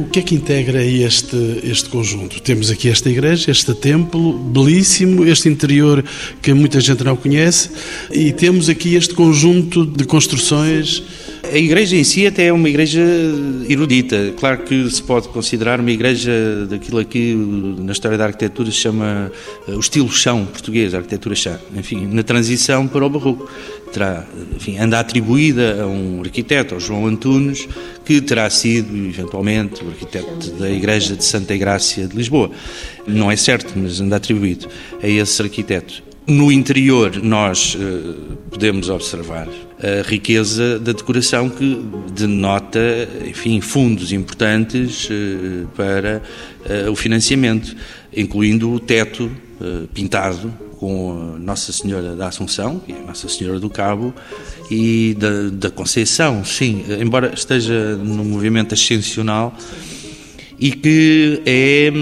O 0.00 0.04
que 0.04 0.20
é 0.20 0.22
que 0.22 0.34
integra 0.34 0.82
este, 0.82 1.36
este 1.62 1.90
conjunto? 1.90 2.40
Temos 2.40 2.70
aqui 2.70 2.88
esta 2.88 3.10
igreja, 3.10 3.50
este 3.50 3.74
templo 3.74 4.32
belíssimo, 4.32 5.26
este 5.26 5.50
interior 5.50 6.02
que 6.40 6.54
muita 6.54 6.80
gente 6.80 7.04
não 7.04 7.14
conhece, 7.14 7.68
e 8.10 8.32
temos 8.32 8.70
aqui 8.70 8.94
este 8.94 9.12
conjunto 9.12 9.84
de 9.84 10.04
construções 10.04 11.02
a 11.52 11.56
igreja 11.56 11.96
em 11.96 12.04
si 12.04 12.26
até 12.26 12.46
é 12.46 12.52
uma 12.52 12.68
igreja 12.68 13.02
erudita. 13.68 14.32
Claro 14.38 14.58
que 14.58 14.88
se 14.90 15.02
pode 15.02 15.28
considerar 15.28 15.80
uma 15.80 15.90
igreja 15.90 16.32
daquilo 16.68 16.98
aqui 16.98 17.34
na 17.34 17.92
história 17.92 18.16
da 18.16 18.26
arquitetura 18.26 18.70
se 18.70 18.76
chama 18.76 19.32
eh, 19.66 19.72
o 19.72 19.80
estilo 19.80 20.10
chão 20.10 20.46
português, 20.46 20.94
a 20.94 20.98
arquitetura 20.98 21.34
chão. 21.34 21.58
Enfim, 21.74 22.06
na 22.06 22.22
transição 22.22 22.86
para 22.86 23.04
o 23.04 23.10
barroco. 23.10 23.50
Terá, 23.92 24.24
enfim, 24.54 24.78
anda 24.78 25.00
atribuída 25.00 25.82
a 25.82 25.86
um 25.86 26.20
arquiteto, 26.20 26.74
ao 26.74 26.80
João 26.80 27.06
Antunes, 27.06 27.68
que 28.04 28.20
terá 28.20 28.48
sido, 28.48 28.96
eventualmente, 28.96 29.84
o 29.84 29.88
arquiteto 29.88 30.50
da 30.52 30.70
Igreja 30.70 31.16
de 31.16 31.24
Santa 31.24 31.54
Igrácia 31.54 32.06
de 32.06 32.16
Lisboa. 32.16 32.50
Não 33.06 33.30
é 33.30 33.36
certo, 33.36 33.72
mas 33.76 34.00
anda 34.00 34.16
atribuído 34.16 34.68
a 35.02 35.08
esse 35.08 35.42
arquiteto. 35.42 36.02
No 36.26 36.52
interior, 36.52 37.20
nós 37.20 37.74
uh, 37.74 38.36
podemos 38.50 38.88
observar 38.88 39.48
a 39.82 40.08
riqueza 40.08 40.78
da 40.78 40.92
decoração 40.92 41.48
que 41.48 41.84
denota, 42.14 43.08
enfim, 43.26 43.60
fundos 43.60 44.12
importantes 44.12 45.06
uh, 45.06 45.66
para 45.74 46.22
uh, 46.86 46.90
o 46.90 46.94
financiamento, 46.94 47.74
incluindo 48.16 48.70
o 48.70 48.78
teto 48.78 49.30
pintado 49.92 50.50
com 50.80 51.36
Nossa 51.38 51.72
Senhora 51.72 52.16
da 52.16 52.28
Assunção, 52.28 52.80
e 52.88 52.94
Nossa 52.94 53.28
Senhora 53.28 53.60
do 53.60 53.68
Cabo, 53.68 54.14
e 54.70 55.14
da, 55.18 55.50
da 55.52 55.70
Conceição, 55.70 56.42
sim, 56.42 56.82
embora 56.98 57.34
esteja 57.34 57.96
num 57.96 58.24
movimento 58.24 58.72
ascensional 58.72 59.54
e 60.58 60.70
que 60.70 61.42
é 61.44 61.92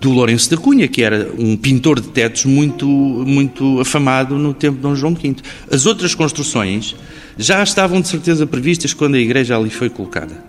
do 0.00 0.10
Lourenço 0.10 0.50
da 0.50 0.56
Cunha, 0.56 0.88
que 0.88 1.02
era 1.02 1.30
um 1.38 1.56
pintor 1.56 2.00
de 2.00 2.08
tetos 2.08 2.44
muito, 2.44 2.86
muito 2.86 3.80
afamado 3.80 4.36
no 4.36 4.52
tempo 4.52 4.76
de 4.76 4.82
Dom 4.82 4.96
João 4.96 5.14
V. 5.14 5.36
As 5.70 5.86
outras 5.86 6.12
construções 6.12 6.96
já 7.36 7.62
estavam 7.62 8.00
de 8.00 8.08
certeza 8.08 8.46
previstas 8.46 8.92
quando 8.92 9.14
a 9.14 9.18
igreja 9.20 9.56
ali 9.56 9.70
foi 9.70 9.88
colocada. 9.88 10.47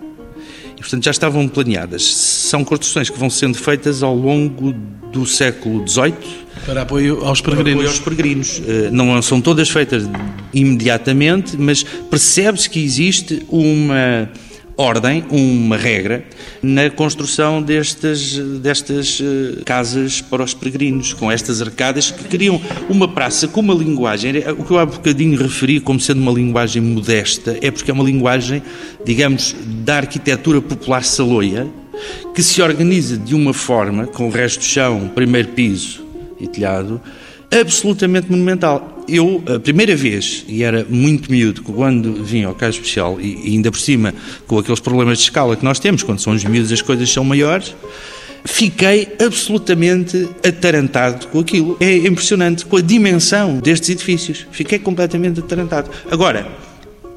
E, 0.79 0.81
portanto, 0.81 1.03
já 1.03 1.11
estavam 1.11 1.45
planeadas. 1.45 2.15
São 2.15 2.63
construções 2.63 3.09
que 3.09 3.19
vão 3.19 3.29
sendo 3.29 3.57
feitas 3.57 4.01
ao 4.01 4.15
longo 4.15 4.73
do 5.11 5.25
século 5.25 5.85
XVIII. 5.85 6.13
Para 6.65 6.83
apoio 6.83 7.25
aos 7.25 7.41
peregrinos. 7.41 7.73
Apoio 7.73 7.89
aos 7.89 7.99
peregrinos. 7.99 8.61
Eh, 8.65 8.89
não 8.89 9.21
são 9.21 9.41
todas 9.41 9.69
feitas 9.69 10.09
imediatamente, 10.53 11.57
mas 11.57 11.83
percebe-se 11.83 12.69
que 12.69 12.81
existe 12.81 13.45
uma 13.49 14.29
ordem, 14.79 15.25
uma 15.29 15.75
regra, 15.75 16.23
na 16.63 16.89
construção 16.89 17.61
destas, 17.61 18.37
destas 18.61 19.21
eh, 19.21 19.61
casas 19.65 20.21
para 20.21 20.41
os 20.41 20.53
peregrinos, 20.53 21.11
com 21.11 21.29
estas 21.29 21.61
arcadas 21.61 22.11
que 22.11 22.23
criam 22.23 22.61
uma 22.89 23.05
praça 23.05 23.45
com 23.45 23.59
uma 23.59 23.73
linguagem. 23.73 24.31
O 24.57 24.63
que 24.63 24.71
eu 24.71 24.79
há 24.79 24.85
bocadinho 24.85 25.37
referi 25.37 25.81
como 25.81 25.99
sendo 25.99 26.21
uma 26.21 26.31
linguagem 26.31 26.81
modesta 26.81 27.57
é 27.61 27.69
porque 27.69 27.91
é 27.91 27.93
uma 27.93 28.05
linguagem, 28.05 28.63
digamos, 29.03 29.53
da 29.83 29.97
arquitetura 29.97 30.61
popular 30.61 31.03
saloia, 31.03 31.67
que 32.33 32.41
se 32.41 32.61
organiza 32.61 33.17
de 33.17 33.35
uma 33.35 33.53
forma, 33.53 34.07
com 34.07 34.29
o 34.29 34.31
resto 34.31 34.59
do 34.59 34.65
chão, 34.65 35.11
primeiro 35.13 35.49
piso 35.49 36.05
e 36.39 36.47
telhado, 36.47 37.01
absolutamente 37.51 38.29
monumental. 38.29 39.03
Eu, 39.07 39.43
a 39.47 39.59
primeira 39.59 39.95
vez, 39.95 40.45
e 40.47 40.63
era 40.63 40.85
muito 40.87 41.31
miúdo, 41.31 41.63
quando 41.63 42.23
vim 42.23 42.43
ao 42.43 42.53
caso 42.53 42.77
especial, 42.77 43.19
e, 43.19 43.53
ainda 43.53 43.71
por 43.71 43.79
cima 43.79 44.13
com 44.47 44.59
aqueles 44.59 44.79
problemas 44.79 45.17
de 45.17 45.23
escala 45.25 45.55
que 45.55 45.63
nós 45.63 45.79
temos, 45.79 46.03
quando 46.03 46.19
são 46.19 46.33
os 46.33 46.43
miúdos 46.43 46.71
as 46.71 46.81
coisas 46.81 47.11
são 47.11 47.23
maiores, 47.23 47.75
fiquei 48.45 49.07
absolutamente 49.23 50.29
atarantado 50.47 51.27
com 51.27 51.39
aquilo. 51.39 51.75
É 51.79 51.95
impressionante, 51.97 52.65
com 52.65 52.77
a 52.77 52.81
dimensão 52.81 53.57
destes 53.57 53.89
edifícios. 53.89 54.45
Fiquei 54.51 54.77
completamente 54.77 55.39
atarantado. 55.39 55.89
Agora, 56.11 56.47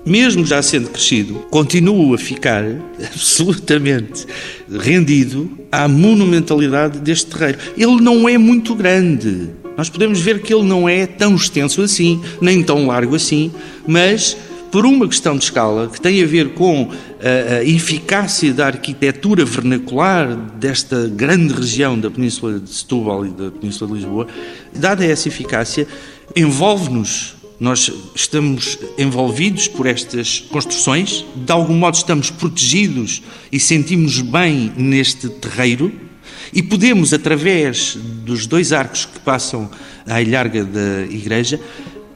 mesmo 0.04 0.44
já 0.44 0.60
sendo 0.62 0.88
crescido, 0.88 1.34
continuo 1.50 2.14
a 2.14 2.18
ficar 2.18 2.64
absolutamente 3.12 4.26
rendido 4.70 5.50
à 5.70 5.86
monumentalidade 5.86 6.98
deste 6.98 7.26
terreiro. 7.26 7.58
Ele 7.76 8.00
não 8.00 8.28
é 8.28 8.36
muito 8.36 8.74
grande 8.74 9.50
nós 9.76 9.88
podemos 9.88 10.20
ver 10.20 10.42
que 10.42 10.52
ele 10.52 10.64
não 10.64 10.88
é 10.88 11.06
tão 11.06 11.34
extenso 11.34 11.82
assim, 11.82 12.20
nem 12.40 12.62
tão 12.62 12.86
largo 12.86 13.14
assim, 13.14 13.50
mas 13.86 14.36
por 14.72 14.86
uma 14.86 15.06
questão 15.06 15.36
de 15.36 15.44
escala 15.44 15.86
que 15.86 16.00
tem 16.00 16.22
a 16.22 16.26
ver 16.26 16.54
com 16.54 16.90
a, 17.20 17.56
a 17.56 17.64
eficácia 17.64 18.54
da 18.54 18.66
arquitetura 18.66 19.44
vernacular 19.44 20.34
desta 20.34 21.08
grande 21.08 21.52
região 21.52 21.98
da 21.98 22.10
Península 22.10 22.58
de 22.58 22.70
Setúbal 22.70 23.26
e 23.26 23.30
da 23.30 23.50
Península 23.50 23.90
de 23.90 23.96
Lisboa, 23.98 24.26
dada 24.74 25.04
essa 25.04 25.28
eficácia, 25.28 25.86
envolve-nos. 26.34 27.34
Nós 27.60 27.92
estamos 28.14 28.78
envolvidos 28.98 29.68
por 29.68 29.86
estas 29.86 30.40
construções, 30.40 31.24
de 31.36 31.52
algum 31.52 31.74
modo 31.74 31.94
estamos 31.94 32.28
protegidos 32.28 33.22
e 33.52 33.60
sentimos 33.60 34.20
bem 34.20 34.72
neste 34.76 35.28
terreiro 35.28 35.92
e 36.52 36.62
podemos, 36.62 37.12
através 37.12 37.96
dos 38.24 38.46
dois 38.46 38.72
arcos 38.72 39.04
que 39.04 39.18
passam 39.20 39.70
à 40.06 40.20
ilharga 40.20 40.64
da 40.64 41.02
igreja, 41.10 41.60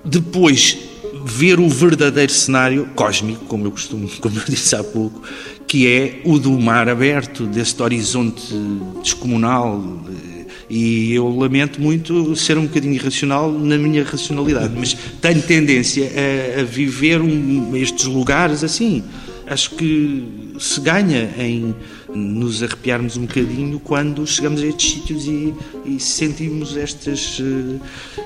depois 0.04 0.78
ver 1.24 1.58
o 1.58 1.68
verdadeiro 1.68 2.32
cenário 2.32 2.88
cósmico, 2.94 3.44
como 3.46 3.66
eu 3.66 3.70
costumo, 3.70 4.08
como 4.20 4.38
eu 4.38 4.44
disse 4.48 4.74
há 4.76 4.84
pouco, 4.84 5.22
que 5.66 5.86
é 5.86 6.20
o 6.24 6.38
do 6.38 6.52
mar 6.58 6.88
aberto, 6.88 7.44
deste 7.46 7.82
horizonte 7.82 8.54
descomunal 9.02 9.82
e 10.68 11.14
eu 11.14 11.28
lamento 11.28 11.80
muito 11.80 12.34
ser 12.34 12.58
um 12.58 12.66
bocadinho 12.66 12.94
irracional 12.94 13.52
na 13.52 13.78
minha 13.78 14.02
racionalidade, 14.02 14.72
mas 14.76 14.96
tenho 15.20 15.40
tendência 15.42 16.10
a, 16.56 16.60
a 16.60 16.64
viver 16.64 17.20
um, 17.20 17.76
estes 17.76 18.06
lugares 18.06 18.64
assim. 18.64 19.02
Acho 19.46 19.70
que 19.70 20.56
se 20.58 20.80
ganha 20.80 21.30
em 21.38 21.72
nos 22.14 22.62
arrepiarmos 22.62 23.16
um 23.16 23.22
bocadinho 23.22 23.80
quando 23.80 24.26
chegamos 24.26 24.62
a 24.62 24.66
estes 24.66 24.92
sítios 24.92 25.26
e, 25.26 25.54
e 25.84 26.00
sentimos 26.00 26.76
estas. 26.76 27.38
Uh, 27.38 27.80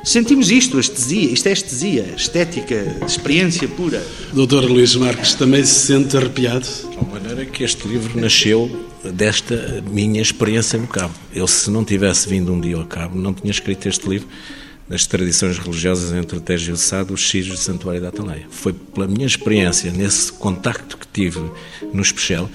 sentimos 0.05 0.51
isto, 0.51 0.79
estesia, 0.79 1.31
isto 1.31 1.47
é 1.47 1.53
estesia, 1.53 2.15
estética, 2.17 2.97
experiência 3.07 3.67
pura. 3.69 4.05
Doutor 4.33 4.65
Luís 4.65 4.95
Marques 4.97 5.35
também 5.35 5.65
se 5.65 5.87
sente 5.87 6.17
arrepiado? 6.17 6.67
De 6.67 7.13
maneira 7.13 7.47
que 7.47 7.65
este 7.65 7.87
livro 7.89 8.21
nasceu 8.21 8.71
desta 9.05 9.83
minha 9.91 10.21
experiência 10.21 10.79
no 10.79 10.87
Cabo. 10.87 11.15
Eu, 11.33 11.47
se 11.47 11.71
não 11.71 11.85
tivesse 11.85 12.29
vindo 12.29 12.53
um 12.53 12.61
dia 12.61 12.77
ao 12.77 12.85
Cabo, 12.85 13.19
não 13.19 13.33
tinha 13.33 13.51
escrito 13.51 13.89
este 13.89 14.09
livro 14.09 14.29
das 14.91 15.07
tradições 15.07 15.57
religiosas 15.57 16.13
entre 16.13 16.37
o 16.37 16.41
Tejo 16.41 16.73
e 16.73 16.75
o 16.75 16.77
Sado, 16.77 17.15
os 17.15 17.31
Sírios 17.31 17.51
do 17.51 17.57
Santuário 17.57 18.03
da 18.03 18.09
Ataleia. 18.09 18.47
Foi 18.51 18.73
pela 18.73 19.07
minha 19.07 19.25
experiência, 19.25 19.93
nesse 19.93 20.33
contacto 20.33 20.99
que 20.99 21.07
tive 21.07 21.41
no 21.95 22.03
Especial, 22.03 22.51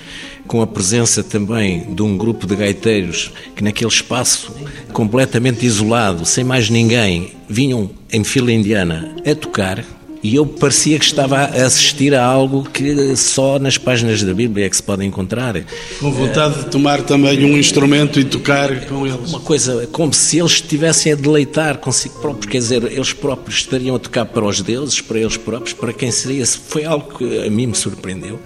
com 0.46 0.62
a 0.62 0.68
presença 0.68 1.24
também 1.24 1.96
de 1.96 2.02
um 2.02 2.18
grupo 2.18 2.46
de 2.46 2.54
gaiteiros 2.58 3.32
que 3.56 3.64
naquele 3.64 3.90
espaço 3.90 4.54
completamente 4.92 5.66
isolado, 5.66 6.26
sem 6.26 6.44
mais 6.44 6.70
ninguém, 6.70 7.32
vinham 7.48 7.90
em 8.12 8.22
fila 8.26 8.52
indiana 8.52 9.16
a 9.26 9.34
tocar, 9.34 9.86
e 10.26 10.36
eu 10.36 10.46
parecia 10.46 10.98
que 10.98 11.06
estava 11.06 11.38
a 11.38 11.66
assistir 11.66 12.16
a 12.16 12.26
algo 12.26 12.68
que 12.68 13.16
só 13.16 13.60
nas 13.60 13.78
páginas 13.78 14.24
da 14.24 14.34
Bíblia 14.34 14.66
é 14.66 14.70
que 14.70 14.76
se 14.76 14.82
pode 14.82 15.06
encontrar. 15.06 15.54
Com 16.00 16.12
vontade 16.12 16.64
de 16.64 16.66
tomar 16.72 17.04
também 17.04 17.46
um 17.46 17.56
instrumento 17.56 18.20
e 18.20 18.26
tocar 18.26 18.88
com 18.88 19.06
eles. 19.06 19.30
Uma 19.30 19.40
coisa, 19.40 19.88
como 19.92 20.12
se 20.16 20.40
eles 20.40 20.54
estivessem 20.54 21.12
a 21.12 21.16
deleitar 21.16 21.78
consigo 21.78 22.20
próprios, 22.22 22.48
quer 22.48 22.58
dizer, 22.58 22.84
eles 22.92 23.14
próprios 23.14 23.58
estariam 23.58 23.96
a 23.96 24.00
tocar 24.00 24.26
para 24.26 24.44
os 24.44 24.64
deuses, 24.64 25.00
para 25.00 25.20
eles 25.20 25.38
próprios, 25.38 25.74
para 25.74 25.94
quem 25.94 26.10
seria. 26.10 26.44
Foi 26.48 26.86
algo 26.86 27.20
que 27.20 27.46
a 27.46 27.50
mim 27.52 27.68
me 27.68 27.76
surpreendeu 27.76 28.40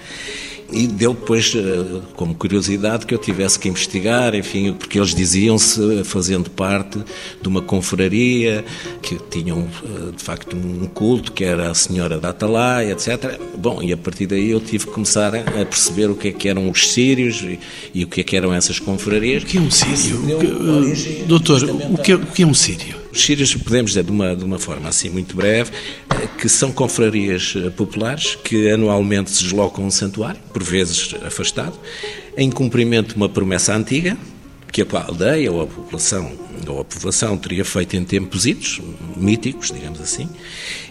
e 0.72 0.88
deu 0.88 1.14
depois 1.14 1.54
eh, 1.56 2.02
como 2.16 2.36
curiosidade 2.36 3.06
que 3.06 3.14
eu 3.14 3.18
tivesse 3.18 3.58
que 3.60 3.68
investigar, 3.68 4.36
enfim, 4.36 4.74
porque 4.74 5.00
eles 5.00 5.14
diziam-se 5.14 6.04
fazendo 6.04 6.50
parte 6.50 7.00
de 7.42 7.48
uma 7.48 7.62
confraria 7.62 8.64
que 9.02 9.18
tinham 9.30 9.68
eh, 9.84 10.12
de 10.16 10.24
facto 10.24 10.56
um 10.56 10.86
culto 10.88 11.32
que 11.32 11.44
era 11.44 11.72
a 11.72 11.74
Senhora 11.74 12.20
da 12.20 12.30
Atalaia, 12.30 12.92
etc. 12.92 13.40
Bom, 13.58 13.82
e 13.82 13.92
a 13.92 13.98
partir 13.98 14.28
daí 14.28 14.52
eu 14.52 14.60
tive 14.60 14.86
que 14.86 14.92
começar 14.92 15.36
a 15.36 15.66
perceber 15.66 16.10
o 16.10 16.16
que 16.16 16.30
é 16.30 16.32
que 16.32 16.48
eram 16.48 16.70
os 16.70 16.92
sírios 16.92 17.42
e, 17.42 17.60
e 17.94 18.04
o 18.04 18.08
que 18.08 18.22
é 18.22 18.24
que 18.24 18.36
eram 18.36 18.54
essas 18.54 18.80
confrarias. 18.80 19.44
O 19.44 19.46
que 19.46 19.58
é 19.58 19.62
um 19.62 19.72
sírio? 19.72 20.22
Que, 20.40 21.24
doutor, 21.26 21.64
o 21.64 21.98
que, 21.98 22.12
é, 22.12 22.16
o 22.16 22.26
que 22.26 22.44
é 22.44 22.46
um 22.46 22.54
sírio? 22.54 23.00
Os 23.12 23.26
sírios, 23.26 23.56
podemos 23.56 23.92
dizer 23.92 24.04
de 24.04 24.12
uma, 24.12 24.36
de 24.36 24.44
uma 24.44 24.60
forma 24.60 24.88
assim 24.88 25.10
muito 25.10 25.36
breve, 25.36 25.72
eh, 26.09 26.09
que 26.38 26.50
são 26.50 26.72
confrarias 26.72 27.54
eh, 27.56 27.70
populares 27.70 28.36
que 28.36 28.70
anualmente 28.70 29.32
se 29.32 29.44
deslocam 29.44 29.84
a 29.84 29.88
um 29.88 29.92
santuário, 29.92 30.40
por 30.54 30.64
vezes 30.64 31.14
afastado, 31.26 31.78
em 32.38 32.50
cumprimento 32.50 33.10
de 33.10 33.16
uma 33.16 33.30
promessa 33.30 33.76
antiga, 33.76 34.18
que 34.72 34.82
a 34.82 35.02
aldeia 35.02 35.52
ou 35.52 35.62
a 35.62 35.68
população 35.68 36.32
ou 36.68 36.82
a 36.82 36.86
povoação 36.86 37.36
teria 37.38 37.66
feito 37.66 37.96
em 37.96 38.04
tempos 38.04 38.46
idos, 38.46 38.80
míticos, 39.18 39.72
digamos 39.72 40.00
assim, 40.00 40.30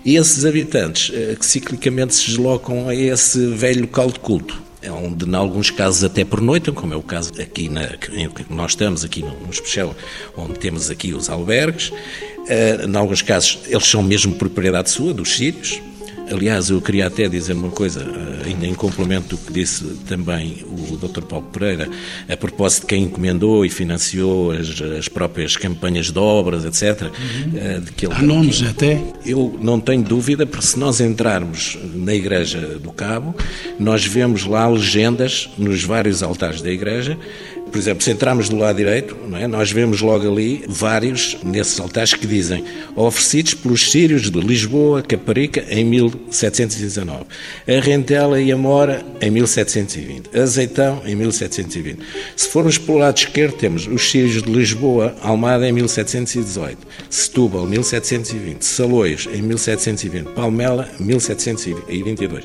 e 0.05 0.17
esses 0.17 0.45
habitantes 0.45 1.12
eh, 1.14 1.37
que 1.38 1.47
ciclicamente 1.47 2.14
se 2.14 2.27
deslocam 2.27 2.88
a 2.88 2.95
esse 2.95 3.47
velho 3.49 3.83
local 3.83 4.11
de 4.11 4.21
culto 4.21 4.69
onde, 4.91 5.29
em 5.29 5.35
alguns 5.35 5.71
casos, 5.71 6.05
até 6.05 6.25
por 6.25 6.41
noite, 6.41 6.71
como 6.71 6.95
é 6.95 6.97
o 6.97 7.03
caso 7.03 7.33
aqui 7.41 7.69
na, 7.69 7.83
nós 8.49 8.73
estamos, 8.73 9.05
aqui 9.05 9.23
no, 9.23 9.38
no 9.41 9.51
especial, 9.51 9.95
onde 10.37 10.59
temos 10.59 10.91
aqui 10.91 11.12
os 11.12 11.29
albergues. 11.29 11.93
Uh, 12.48 12.88
em 12.88 12.96
alguns 12.96 13.22
casos, 13.22 13.58
eles 13.66 13.87
são 13.87 14.02
mesmo 14.02 14.34
propriedade 14.34 14.90
sua, 14.90 15.12
dos 15.12 15.37
sírios, 15.37 15.80
Aliás, 16.30 16.68
eu 16.68 16.80
queria 16.80 17.06
até 17.06 17.26
dizer 17.26 17.54
uma 17.54 17.70
coisa, 17.70 18.02
eh, 18.02 18.48
ainda 18.48 18.66
em 18.66 18.74
complemento 18.74 19.34
do 19.34 19.38
que 19.38 19.52
disse 19.52 19.84
também 20.06 20.62
o 20.66 20.96
Dr. 20.96 21.22
Paulo 21.22 21.46
Pereira, 21.46 21.88
a 22.28 22.37
propósito 22.37 22.82
de 22.82 22.88
quem 22.88 23.04
encomendou 23.04 23.64
e 23.64 23.70
financiou 23.70 24.50
as, 24.52 24.80
as 24.98 25.08
próprias 25.08 25.56
campanhas 25.56 26.11
de 26.11 26.18
obras, 26.18 26.64
etc. 26.66 27.02
Uhum. 27.04 27.80
De 27.80 27.92
que 27.92 28.06
ele, 28.06 28.14
Há 28.14 28.22
nomes 28.22 28.62
até? 28.62 29.00
Eu 29.24 29.56
não 29.61 29.80
tenho 29.80 30.02
dúvida, 30.02 30.44
porque 30.44 30.66
se 30.66 30.78
nós 30.78 31.00
entrarmos 31.00 31.78
na 31.94 32.14
Igreja 32.14 32.78
do 32.78 32.92
Cabo, 32.92 33.34
nós 33.78 34.04
vemos 34.04 34.44
lá 34.44 34.68
legendas 34.68 35.48
nos 35.56 35.82
vários 35.82 36.22
altares 36.22 36.61
da 36.61 36.70
Igreja 36.70 37.18
por 37.70 37.78
exemplo, 37.78 38.02
se 38.02 38.11
entrarmos 38.11 38.48
do 38.48 38.57
lado 38.57 38.76
direito, 38.76 39.16
é? 39.38 39.46
nós 39.46 39.70
vemos 39.70 40.00
logo 40.00 40.31
ali 40.31 40.64
vários 40.68 41.37
nesses 41.44 41.78
altares 41.78 42.14
que 42.14 42.26
dizem 42.26 42.64
oferecidos 42.96 43.54
pelos 43.54 43.90
sírios 43.90 44.31
de 44.31 44.40
Lisboa, 44.40 45.02
Caparica, 45.02 45.64
em 45.68 45.85
1719, 45.85 47.24
a 47.66 47.81
Rentela 47.81 48.40
e 48.40 48.50
a 48.50 48.57
Mora, 48.57 49.04
em 49.20 49.31
1720, 49.31 50.37
Azeitão, 50.38 51.02
em 51.04 51.14
1720. 51.14 51.98
Se 52.37 52.48
formos 52.48 52.78
pelo 52.78 52.98
lado 52.98 53.18
esquerdo, 53.18 53.54
temos 53.54 53.87
os 53.87 54.11
sírios 54.11 54.42
de 54.42 54.50
Lisboa, 54.50 55.14
Almada, 55.22 55.68
em 55.68 55.72
1718, 55.72 56.78
Setúbal, 57.11 57.66
1720, 57.66 58.62
Saloios, 58.62 59.28
em 59.33 59.42
1720, 59.42 60.33
Palmela, 60.35 60.88
1722. 60.98 62.44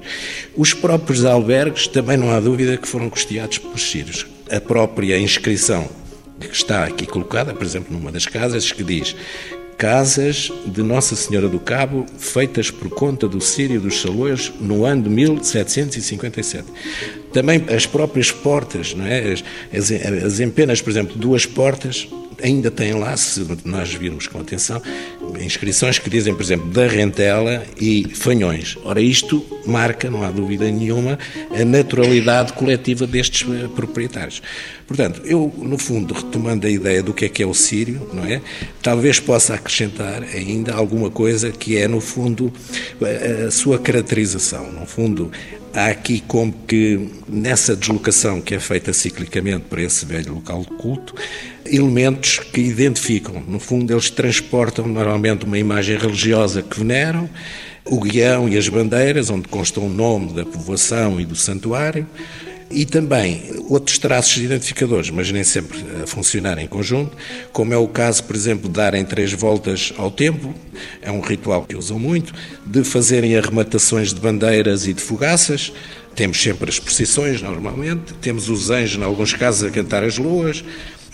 Os 0.56 0.74
próprios 0.74 1.26
albergues, 1.26 1.88
também 1.88 2.18
não 2.18 2.32
há 2.32 2.40
dúvida 2.40 2.78
que 2.78 2.88
foram 2.88 3.10
custeados 3.10 3.58
pelos 3.58 3.82
sírios 3.82 4.33
a 4.52 4.60
própria 4.60 5.18
inscrição 5.18 5.88
que 6.40 6.48
está 6.56 6.84
aqui 6.84 7.06
colocada, 7.06 7.54
por 7.54 7.66
exemplo, 7.66 7.96
numa 7.96 8.12
das 8.12 8.26
casas, 8.26 8.72
que 8.72 8.84
diz 8.84 9.16
Casas 9.78 10.52
de 10.66 10.82
Nossa 10.82 11.16
Senhora 11.16 11.50
do 11.50 11.60
Cabo, 11.60 12.06
feitas 12.18 12.70
por 12.70 12.90
conta 12.90 13.28
do 13.28 13.42
Sírio 13.42 13.82
dos 13.82 14.02
Saloios 14.02 14.52
no 14.60 14.86
ano 14.86 15.04
de 15.04 15.10
1757. 15.10 16.66
Também 17.32 17.66
as 17.74 17.86
próprias 17.86 18.32
portas, 18.32 18.94
não 18.94 19.06
é? 19.06 19.34
as, 19.34 19.44
as, 19.74 19.92
as 20.24 20.40
empenas, 20.40 20.82
por 20.82 20.90
exemplo, 20.90 21.16
duas 21.18 21.46
portas 21.46 22.08
ainda 22.44 22.70
têm 22.70 22.94
lá, 22.94 23.16
se 23.16 23.46
nós 23.64 23.94
virmos 23.94 24.28
com 24.28 24.40
atenção, 24.40 24.82
inscrições 25.40 25.98
que 25.98 26.10
dizem, 26.10 26.36
por 26.36 26.44
exemplo, 26.44 26.70
da 26.70 26.86
Rentela 26.86 27.66
e 27.80 28.10
Fanhões. 28.14 28.78
Ora, 28.84 29.02
isto 29.02 29.44
marca, 29.66 30.12
não 30.12 30.24
há 30.24 30.30
dúvida 30.30 30.70
nenhuma, 30.70 31.18
a 31.50 31.64
naturalidade 31.64 32.54
coletiva 32.54 33.08
destes 33.08 33.50
eh, 33.50 33.68
proprietários. 33.74 34.42
Portanto, 34.86 35.22
eu, 35.24 35.52
no 35.58 35.78
fundo, 35.78 36.14
retomando 36.14 36.68
a 36.68 36.70
ideia 36.70 37.02
do 37.02 37.14
que 37.14 37.26
é 37.26 37.30
que 37.30 37.42
é 37.42 37.48
o 37.48 37.54
Sírio, 37.54 38.10
não 38.14 38.26
é? 38.26 38.42
Talvez 38.82 39.20
possa 39.20 39.54
acrescentar 39.54 40.24
ainda 40.24 40.74
alguma 40.74 41.10
coisa 41.10 41.52
que 41.52 41.78
é, 41.78 41.88
no 41.88 42.02
fundo, 42.02 42.52
a 43.48 43.50
sua 43.50 43.80
caracterização. 43.80 44.72
No 44.72 44.86
fundo, 44.86 45.32
há 45.74 45.88
aqui 45.88 46.24
como 46.28 46.54
que 46.68 47.10
nessa 47.28 47.76
deslocação 47.76 48.40
que 48.40 48.56
é 48.56 48.60
feita 48.60 48.94
ciclicamente 48.94 49.66
para 49.70 49.82
esse 49.82 50.06
velho 50.06 50.36
local 50.36 50.62
de 50.62 50.78
culto, 50.78 51.16
elementos 51.66 52.40
que 52.40 52.62
identificam, 52.62 53.42
no 53.48 53.60
fundo 53.60 53.92
eles 53.92 54.10
transportam 54.10 54.88
normalmente 54.88 55.46
uma 55.46 55.58
imagem 55.58 55.98
religiosa 55.98 56.62
que 56.62 56.78
veneram, 56.78 57.30
o 57.86 58.00
guião 58.00 58.48
e 58.48 58.58
as 58.58 58.70
bandeiras, 58.70 59.30
onde 59.30 59.48
consta 59.48 59.80
o 59.80 59.90
nome 59.90 60.34
da 60.34 60.46
povoação 60.46 61.20
e 61.20 61.26
do 61.26 61.36
santuário, 61.36 62.08
e 62.70 62.86
também 62.86 63.44
outros 63.70 63.98
traços 63.98 64.38
identificadores, 64.38 65.10
mas 65.10 65.32
nem 65.32 65.44
sempre 65.44 65.78
a 66.02 66.08
funcionar 66.08 66.58
em 66.58 66.68
conjunto, 66.68 67.16
como 67.52 67.74
é 67.74 67.78
o 67.78 67.88
caso, 67.88 68.24
por 68.24 68.36
exemplo, 68.36 68.68
de 68.68 68.76
darem 68.76 69.06
três 69.06 69.34
voltas 69.34 69.94
ao 69.98 70.10
templo, 70.10 70.54
é 71.02 71.12
um 71.12 71.22
ritual 71.22 71.66
que 71.66 71.76
usam 71.76 72.00
muito, 72.00 72.34
de 72.66 72.84
fazerem 72.84 73.38
arrematações 73.38 74.14
de 74.14 74.20
bandeiras 74.20 74.88
e 74.88 74.94
de 74.94 75.02
fogaças, 75.02 75.72
temos 76.16 76.42
sempre 76.42 76.70
as 76.70 76.80
procissões, 76.80 77.42
normalmente, 77.42 78.14
temos 78.22 78.48
os 78.48 78.70
anjos, 78.70 79.02
em 79.02 79.04
alguns 79.04 79.34
casos, 79.34 79.64
a 79.64 79.72
cantar 79.72 80.04
as 80.04 80.18
luas, 80.18 80.64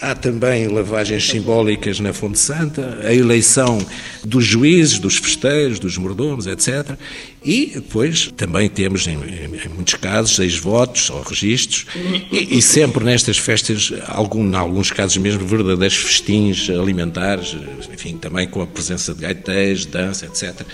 Há 0.02 0.16
também 0.16 0.68
lavagens 0.68 1.28
simbólicas 1.28 2.00
na 2.00 2.14
Fonte 2.14 2.40
Santa, 2.40 3.00
a 3.04 3.14
eleição 3.14 3.86
dos 4.24 4.46
juízes, 4.46 4.98
dos 4.98 5.18
festeiros, 5.18 5.78
dos 5.78 5.98
mordomos, 5.98 6.48
etc. 6.48 6.98
E 7.44 7.72
depois 7.76 8.32
também 8.38 8.70
temos, 8.70 9.06
em, 9.08 9.14
em 9.16 9.70
muitos 9.70 9.96
casos, 9.96 10.40
ex-votos 10.40 11.10
ou 11.10 11.22
registros, 11.22 11.86
e, 12.32 12.58
e, 12.58 12.62
sempre 12.62 13.04
nestas 13.04 13.38
festas, 13.38 13.92
algum, 14.08 14.46
em 14.50 14.56
alguns 14.56 14.90
casos 14.90 15.18
mesmo, 15.18 15.46
verdadeiros 15.46 15.98
festins 15.98 16.70
alimentares, 16.70 17.58
enfim, 17.94 18.16
também 18.18 18.48
com 18.48 18.62
a 18.62 18.68
presença 18.68 19.14
de 19.14 19.22
gaiteiros, 19.22 19.86
dança, 19.86 20.26
etc. 20.26 20.66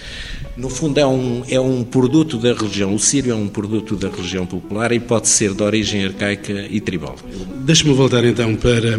No 0.57 0.69
fundo, 0.69 0.97
é 0.97 1.05
um, 1.05 1.43
é 1.49 1.59
um 1.59 1.83
produto 1.83 2.37
da 2.37 2.53
religião. 2.53 2.95
O 2.95 2.99
sírio 2.99 3.33
é 3.33 3.35
um 3.35 3.49
produto 3.49 3.97
da 3.97 4.07
religião 4.07 4.45
popular 4.45 4.93
e 4.93 5.01
pode 5.01 5.27
ser 5.27 5.53
de 5.53 5.61
origem 5.61 6.05
arcaica 6.05 6.65
e 6.69 6.79
tribal. 6.79 7.17
Deixe-me 7.65 7.93
voltar 7.93 8.23
então 8.23 8.55
para 8.55 8.95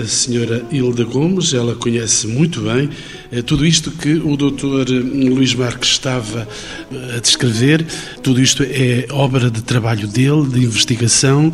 a 0.00 0.06
senhora 0.06 0.64
Hilda 0.72 1.04
Gomes. 1.04 1.52
Ela 1.52 1.74
conhece 1.74 2.26
muito 2.26 2.62
bem 2.62 2.88
eh, 3.30 3.42
tudo 3.42 3.66
isto 3.66 3.90
que 3.90 4.14
o 4.14 4.34
doutor 4.34 4.88
hum, 4.88 5.34
Luís 5.34 5.54
Marques 5.54 5.90
estava 5.90 6.48
eh, 6.90 7.16
a 7.16 7.20
descrever. 7.20 7.84
Tudo 8.22 8.40
isto 8.40 8.62
é 8.62 9.06
obra 9.10 9.50
de 9.50 9.60
trabalho 9.60 10.08
dele, 10.08 10.46
de 10.48 10.64
investigação. 10.64 11.52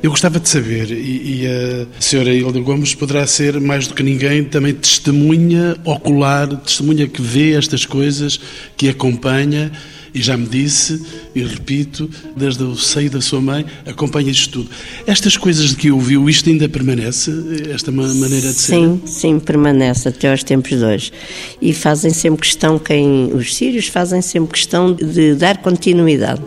Eu 0.00 0.10
gostava 0.10 0.38
de 0.38 0.48
saber, 0.48 0.92
e, 0.92 1.42
e 1.42 1.46
a 1.46 2.00
senhora 2.00 2.32
Hilda 2.32 2.60
Gomes 2.60 2.94
poderá 2.94 3.26
ser, 3.26 3.60
mais 3.60 3.88
do 3.88 3.94
que 3.94 4.02
ninguém, 4.04 4.44
também 4.44 4.72
testemunha 4.72 5.76
ocular, 5.84 6.46
testemunha 6.58 7.08
que 7.08 7.20
vê 7.20 7.54
estas 7.54 7.84
coisas 7.84 8.38
que 8.76 8.88
acompanha 8.88 9.72
e 10.16 10.22
já 10.22 10.34
me 10.34 10.46
disse, 10.46 11.02
e 11.34 11.42
repito, 11.42 12.08
desde 12.34 12.62
o 12.62 12.74
seio 12.74 13.10
da 13.10 13.20
sua 13.20 13.38
mãe, 13.38 13.66
acompanha 13.84 14.30
isto 14.30 14.50
tudo. 14.50 14.70
Estas 15.06 15.36
coisas 15.36 15.70
de 15.70 15.76
que 15.76 15.90
ouviu, 15.90 16.26
isto 16.30 16.48
ainda 16.48 16.66
permanece? 16.66 17.30
Esta 17.70 17.92
maneira 17.92 18.48
de 18.48 18.54
ser? 18.54 18.76
Sim, 18.76 19.02
sim, 19.04 19.38
permanece 19.38 20.08
até 20.08 20.30
aos 20.30 20.42
tempos 20.42 20.70
de 20.70 20.82
hoje. 20.82 21.12
E 21.60 21.74
fazem 21.74 22.12
sempre 22.12 22.40
questão, 22.40 22.78
quem, 22.78 23.30
os 23.34 23.54
sírios 23.54 23.88
fazem 23.88 24.22
sempre 24.22 24.52
questão 24.52 24.94
de 24.94 25.34
dar 25.34 25.58
continuidade 25.58 26.42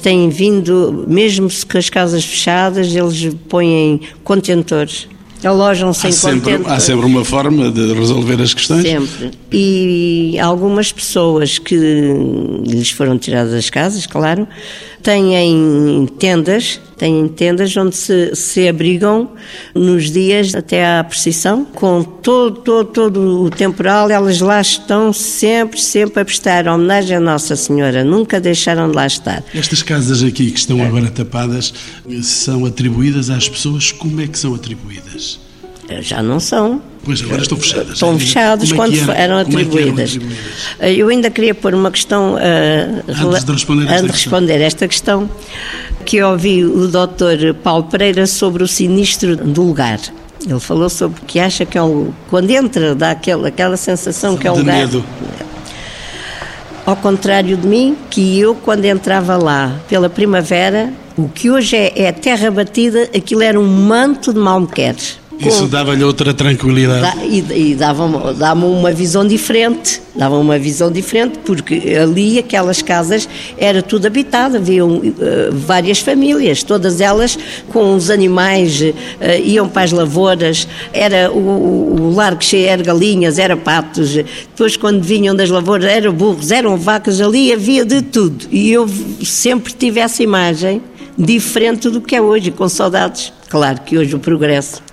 têm 0.00 0.30
vindo, 0.30 1.04
mesmo 1.06 1.46
com 1.70 1.76
as 1.76 1.90
casas 1.90 2.24
fechadas, 2.24 2.94
eles 2.94 3.34
põem 3.50 4.00
contentores 4.24 5.06
alojam-se 5.46 6.08
em 6.08 6.12
sempre, 6.12 6.60
Há 6.66 6.78
sempre 6.78 7.06
uma 7.06 7.24
forma 7.24 7.70
de 7.70 7.92
resolver 7.92 8.40
as 8.40 8.54
questões? 8.54 8.82
Sempre. 8.82 9.30
E 9.52 10.38
algumas 10.38 10.92
pessoas 10.92 11.58
que 11.58 11.76
lhes 12.66 12.90
foram 12.90 13.18
tiradas 13.18 13.52
das 13.52 13.70
casas, 13.70 14.06
claro, 14.06 14.46
têm 15.02 16.06
tendas, 16.18 16.80
têm 16.96 17.28
tendas 17.28 17.76
onde 17.76 17.96
se, 17.96 18.34
se 18.34 18.68
abrigam 18.68 19.30
nos 19.74 20.10
dias 20.10 20.54
até 20.54 20.98
à 20.98 21.04
precisão, 21.04 21.64
com 21.64 22.02
todo, 22.02 22.60
todo, 22.60 22.86
todo 22.86 23.42
o 23.44 23.50
temporal, 23.50 24.10
elas 24.10 24.40
lá 24.40 24.60
estão 24.60 25.12
sempre, 25.12 25.80
sempre 25.80 26.20
a 26.20 26.24
prestar 26.24 26.68
homenagem 26.68 27.16
à 27.16 27.20
Nossa 27.20 27.56
Senhora, 27.56 28.04
nunca 28.04 28.40
deixaram 28.40 28.90
de 28.90 28.96
lá 28.96 29.06
estar. 29.06 29.42
Estas 29.54 29.82
casas 29.82 30.22
aqui 30.22 30.50
que 30.50 30.58
estão 30.58 30.82
agora 30.82 31.10
tapadas 31.10 31.72
são 32.22 32.64
atribuídas 32.64 33.30
às 33.30 33.48
pessoas, 33.48 33.92
como 33.92 34.20
é 34.20 34.26
que 34.26 34.38
são 34.38 34.54
atribuídas? 34.54 35.49
Já 36.00 36.22
não 36.22 36.38
são. 36.38 36.80
Pois 37.02 37.22
agora 37.22 37.42
estão 37.42 37.58
fechadas. 37.58 37.92
Estão 37.94 38.18
fechadas 38.18 38.70
é 38.70 38.74
quando 38.74 38.96
era? 38.96 39.14
eram, 39.14 39.38
atribuídas. 39.38 40.18
É 40.78 40.86
eram. 40.86 40.96
Eu 40.96 41.08
ainda 41.08 41.30
queria 41.30 41.54
pôr 41.54 41.74
uma 41.74 41.90
questão. 41.90 42.34
Uh, 42.34 43.02
antes 43.08 43.44
de 43.44 43.52
responder, 43.52 43.82
esta, 43.84 43.94
antes 43.94 44.10
questão. 44.10 44.10
responder 44.10 44.60
esta 44.60 44.88
questão, 44.88 45.30
que 46.04 46.18
eu 46.18 46.28
ouvi 46.28 46.64
o 46.64 46.86
Dr. 46.86 47.54
Paulo 47.62 47.84
Pereira 47.84 48.26
sobre 48.26 48.62
o 48.62 48.68
sinistro 48.68 49.36
do 49.36 49.62
lugar. 49.62 49.98
Ele 50.46 50.60
falou 50.60 50.88
sobre 50.88 51.20
que 51.26 51.38
acha 51.38 51.66
que 51.66 51.76
é 51.76 51.82
um, 51.82 52.12
quando 52.30 52.50
entra 52.50 52.94
dá 52.94 53.10
aquela, 53.10 53.48
aquela 53.48 53.76
sensação 53.76 54.36
que 54.36 54.46
é 54.46 54.52
um 54.52 54.58
lugar. 54.58 54.78
Medo. 54.78 55.04
Ao 56.86 56.96
contrário 56.96 57.56
de 57.56 57.66
mim, 57.66 57.96
que 58.08 58.38
eu 58.38 58.54
quando 58.54 58.84
entrava 58.84 59.36
lá 59.36 59.78
pela 59.88 60.08
primavera, 60.08 60.92
o 61.16 61.28
que 61.28 61.50
hoje 61.50 61.76
é, 61.76 62.04
é 62.04 62.12
terra 62.12 62.50
batida, 62.50 63.02
aquilo 63.14 63.42
era 63.42 63.60
um 63.60 63.66
manto 63.66 64.32
de 64.32 64.38
malmequeres 64.38 65.20
isso 65.48 65.66
dava-lhe 65.66 66.04
outra 66.04 66.34
tranquilidade. 66.34 67.00
Da, 67.00 67.24
e, 67.24 67.70
e 67.70 67.74
dava-me 67.74 68.34
dava 68.34 68.66
uma 68.66 68.92
visão 68.92 69.26
diferente, 69.26 70.00
dava 70.14 70.36
uma 70.36 70.58
visão 70.58 70.90
diferente, 70.90 71.38
porque 71.44 71.96
ali 72.00 72.38
aquelas 72.38 72.82
casas 72.82 73.28
era 73.56 73.82
tudo 73.82 74.06
habitado, 74.06 74.56
havia 74.56 74.84
uh, 74.84 75.00
várias 75.52 76.00
famílias, 76.00 76.62
todas 76.62 77.00
elas 77.00 77.38
com 77.68 77.94
os 77.94 78.10
animais, 78.10 78.80
uh, 78.80 78.94
iam 79.44 79.68
para 79.68 79.82
as 79.82 79.92
lavouras, 79.92 80.68
era 80.92 81.30
o, 81.30 82.10
o 82.10 82.14
largo 82.14 82.42
cheio, 82.42 82.68
era 82.68 82.82
galinhas, 82.82 83.38
era 83.38 83.56
patos, 83.56 84.12
depois 84.14 84.76
quando 84.76 85.02
vinham 85.02 85.34
das 85.34 85.50
lavouras 85.50 85.86
eram 85.86 86.12
burros, 86.12 86.50
eram 86.50 86.76
vacas, 86.76 87.20
ali 87.20 87.52
havia 87.52 87.84
de 87.84 88.02
tudo. 88.02 88.46
E 88.50 88.70
eu 88.70 88.88
sempre 89.24 89.72
tive 89.72 90.00
essa 90.00 90.22
imagem 90.22 90.82
diferente 91.16 91.88
do 91.88 92.00
que 92.00 92.16
é 92.16 92.20
hoje, 92.20 92.50
com 92.50 92.68
saudades. 92.68 93.32
Claro 93.48 93.80
que 93.82 93.98
hoje 93.98 94.14
o 94.14 94.18
progresso 94.18 94.89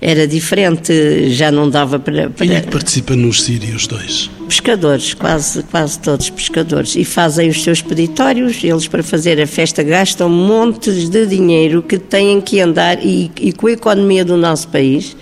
era 0.00 0.26
diferente, 0.26 1.30
já 1.30 1.50
não 1.50 1.68
dava 1.68 1.98
para. 1.98 2.30
para... 2.30 2.46
Quem 2.46 2.56
é 2.56 2.60
que 2.60 2.68
participa 2.68 3.16
nos 3.16 3.42
Sírios 3.42 3.86
dois? 3.86 4.30
Pescadores, 4.48 5.14
quase, 5.14 5.62
quase 5.64 5.98
todos 5.98 6.30
pescadores. 6.30 6.94
E 6.96 7.04
fazem 7.04 7.48
os 7.48 7.62
seus 7.62 7.80
peditórios, 7.80 8.62
eles 8.62 8.86
para 8.86 9.02
fazer 9.02 9.40
a 9.40 9.46
festa 9.46 9.82
gastam 9.82 10.28
montes 10.28 11.08
de 11.08 11.26
dinheiro 11.26 11.82
que 11.82 11.98
têm 11.98 12.40
que 12.40 12.60
andar 12.60 13.04
e, 13.04 13.30
e 13.40 13.52
com 13.52 13.66
a 13.66 13.72
economia 13.72 14.24
do 14.24 14.36
nosso 14.36 14.68
país 14.68 15.16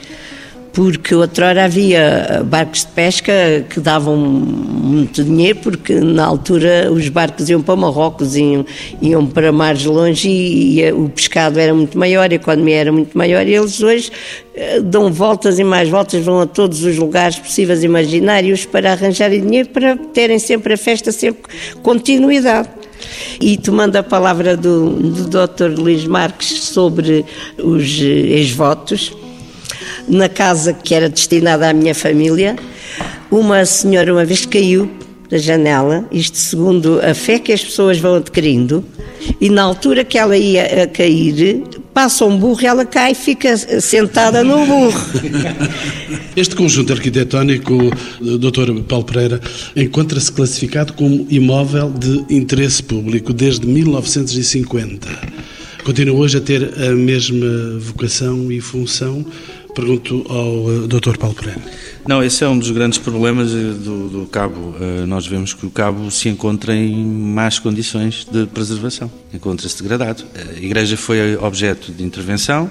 porque 0.72 1.14
outrora 1.14 1.64
havia 1.64 2.42
barcos 2.46 2.80
de 2.80 2.92
pesca 2.92 3.32
que 3.68 3.78
davam 3.78 4.16
muito 4.16 5.22
dinheiro, 5.22 5.58
porque 5.62 6.00
na 6.00 6.24
altura 6.24 6.90
os 6.90 7.08
barcos 7.08 7.48
iam 7.50 7.60
para 7.60 7.76
Marrocos, 7.76 8.34
iam, 8.36 8.64
iam 9.00 9.26
para 9.26 9.52
mares 9.52 9.84
longe 9.84 10.28
e, 10.28 10.80
e, 10.80 10.92
o 10.92 11.10
pescado 11.10 11.58
era 11.60 11.74
muito 11.74 11.98
maior, 11.98 12.30
a 12.30 12.34
economia 12.34 12.76
era 12.76 12.92
muito 12.92 13.16
maior, 13.16 13.46
e 13.46 13.54
eles 13.54 13.82
hoje 13.82 14.10
eh, 14.54 14.80
dão 14.80 15.12
voltas 15.12 15.58
e 15.58 15.64
mais 15.64 15.90
voltas, 15.90 16.24
vão 16.24 16.40
a 16.40 16.46
todos 16.46 16.82
os 16.84 16.96
lugares 16.96 17.38
possíveis 17.38 17.84
imaginários 17.84 18.64
para 18.64 18.92
arranjarem 18.92 19.42
dinheiro, 19.42 19.68
para 19.68 19.96
terem 19.96 20.38
sempre 20.38 20.72
a 20.72 20.76
festa, 20.78 21.12
sempre 21.12 21.42
continuidade. 21.82 22.68
E 23.40 23.56
tomando 23.56 23.96
a 23.96 24.02
palavra 24.02 24.56
do, 24.56 24.90
do 24.90 25.24
Dr. 25.24 25.76
Luís 25.76 26.06
Marques 26.06 26.64
sobre 26.64 27.24
os 27.58 28.00
eh, 28.00 28.38
ex-votos, 28.38 29.12
na 30.12 30.28
casa 30.28 30.74
que 30.74 30.94
era 30.94 31.08
destinada 31.08 31.68
à 31.68 31.72
minha 31.72 31.94
família, 31.94 32.54
uma 33.30 33.64
senhora 33.64 34.12
uma 34.12 34.24
vez 34.26 34.44
caiu 34.44 34.88
da 35.30 35.38
janela, 35.38 36.06
isto 36.12 36.36
segundo 36.36 37.00
a 37.02 37.14
fé 37.14 37.38
que 37.38 37.50
as 37.50 37.64
pessoas 37.64 37.98
vão 37.98 38.16
adquirindo, 38.16 38.84
e 39.40 39.48
na 39.48 39.62
altura 39.62 40.04
que 40.04 40.18
ela 40.18 40.36
ia 40.36 40.86
cair, 40.86 41.62
passa 41.94 42.26
um 42.26 42.36
burro 42.36 42.60
e 42.60 42.66
ela 42.66 42.84
cai 42.84 43.12
e 43.12 43.14
fica 43.14 43.56
sentada 43.56 44.44
no 44.44 44.66
burro. 44.66 45.00
Este 46.36 46.54
conjunto 46.54 46.92
arquitetónico, 46.92 47.90
Dr. 48.20 48.82
Paulo 48.86 49.04
Pereira, 49.04 49.40
encontra-se 49.74 50.32
classificado 50.32 50.92
como 50.92 51.26
imóvel 51.30 51.90
de 51.90 52.24
interesse 52.34 52.82
público 52.82 53.32
desde 53.32 53.66
1950. 53.66 55.08
Continua 55.84 56.16
hoje 56.16 56.38
a 56.38 56.40
ter 56.40 56.74
a 56.80 56.92
mesma 56.92 57.78
vocação 57.80 58.52
e 58.52 58.60
função 58.60 59.26
Pergunto 59.74 60.24
ao 60.28 60.84
eh, 60.84 60.86
Dr. 60.86 61.16
Paulo 61.16 61.34
Pereira. 61.34 61.62
Não, 62.06 62.22
esse 62.22 62.44
é 62.44 62.48
um 62.48 62.58
dos 62.58 62.70
grandes 62.70 62.98
problemas 62.98 63.52
eh, 63.52 63.72
do, 63.72 64.08
do 64.08 64.26
Cabo. 64.26 64.74
Uh, 64.78 65.06
nós 65.06 65.26
vemos 65.26 65.54
que 65.54 65.64
o 65.64 65.70
Cabo 65.70 66.10
se 66.10 66.28
encontra 66.28 66.74
em 66.74 67.02
más 67.04 67.58
condições 67.58 68.26
de 68.30 68.46
preservação, 68.46 69.10
encontra-se 69.32 69.82
degradado. 69.82 70.24
A 70.34 70.58
igreja 70.58 70.96
foi 70.96 71.36
objeto 71.36 71.90
de 71.90 72.04
intervenção, 72.04 72.70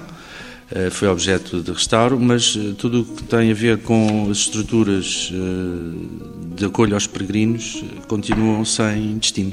foi 0.90 1.06
objeto 1.08 1.60
de 1.60 1.70
restauro, 1.70 2.18
mas 2.18 2.56
tudo 2.78 3.02
o 3.02 3.04
que 3.04 3.24
tem 3.24 3.50
a 3.50 3.54
ver 3.54 3.78
com 3.78 4.28
as 4.30 4.38
estruturas 4.38 5.30
de 6.56 6.64
acolho 6.64 6.94
aos 6.94 7.06
peregrinos 7.06 7.84
continuam 8.08 8.64
sem 8.64 9.18
destino. 9.18 9.52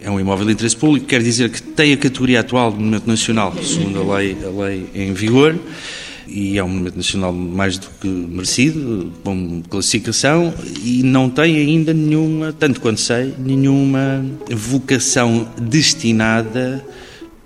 É 0.00 0.08
um 0.08 0.20
imóvel 0.20 0.46
de 0.46 0.52
interesse 0.52 0.76
público, 0.76 1.06
quer 1.06 1.20
dizer 1.22 1.50
que 1.50 1.60
tem 1.60 1.92
a 1.92 1.96
categoria 1.96 2.38
atual 2.38 2.70
do 2.70 2.76
Monumento 2.76 3.08
Nacional, 3.08 3.52
segundo 3.60 4.00
a 4.00 4.18
lei, 4.18 4.36
a 4.44 4.62
lei 4.62 4.86
em 4.94 5.12
vigor, 5.12 5.58
e 6.28 6.58
é 6.58 6.64
um 6.64 6.68
monumento 6.68 6.96
nacional 6.96 7.32
mais 7.32 7.78
do 7.78 7.88
que 8.00 8.06
merecido, 8.06 9.12
com 9.24 9.62
classificação, 9.68 10.52
e 10.82 11.02
não 11.02 11.30
tem 11.30 11.56
ainda 11.56 11.94
nenhuma, 11.94 12.52
tanto 12.52 12.80
quanto 12.80 13.00
sei, 13.00 13.34
nenhuma 13.38 14.24
vocação 14.50 15.48
destinada 15.60 16.84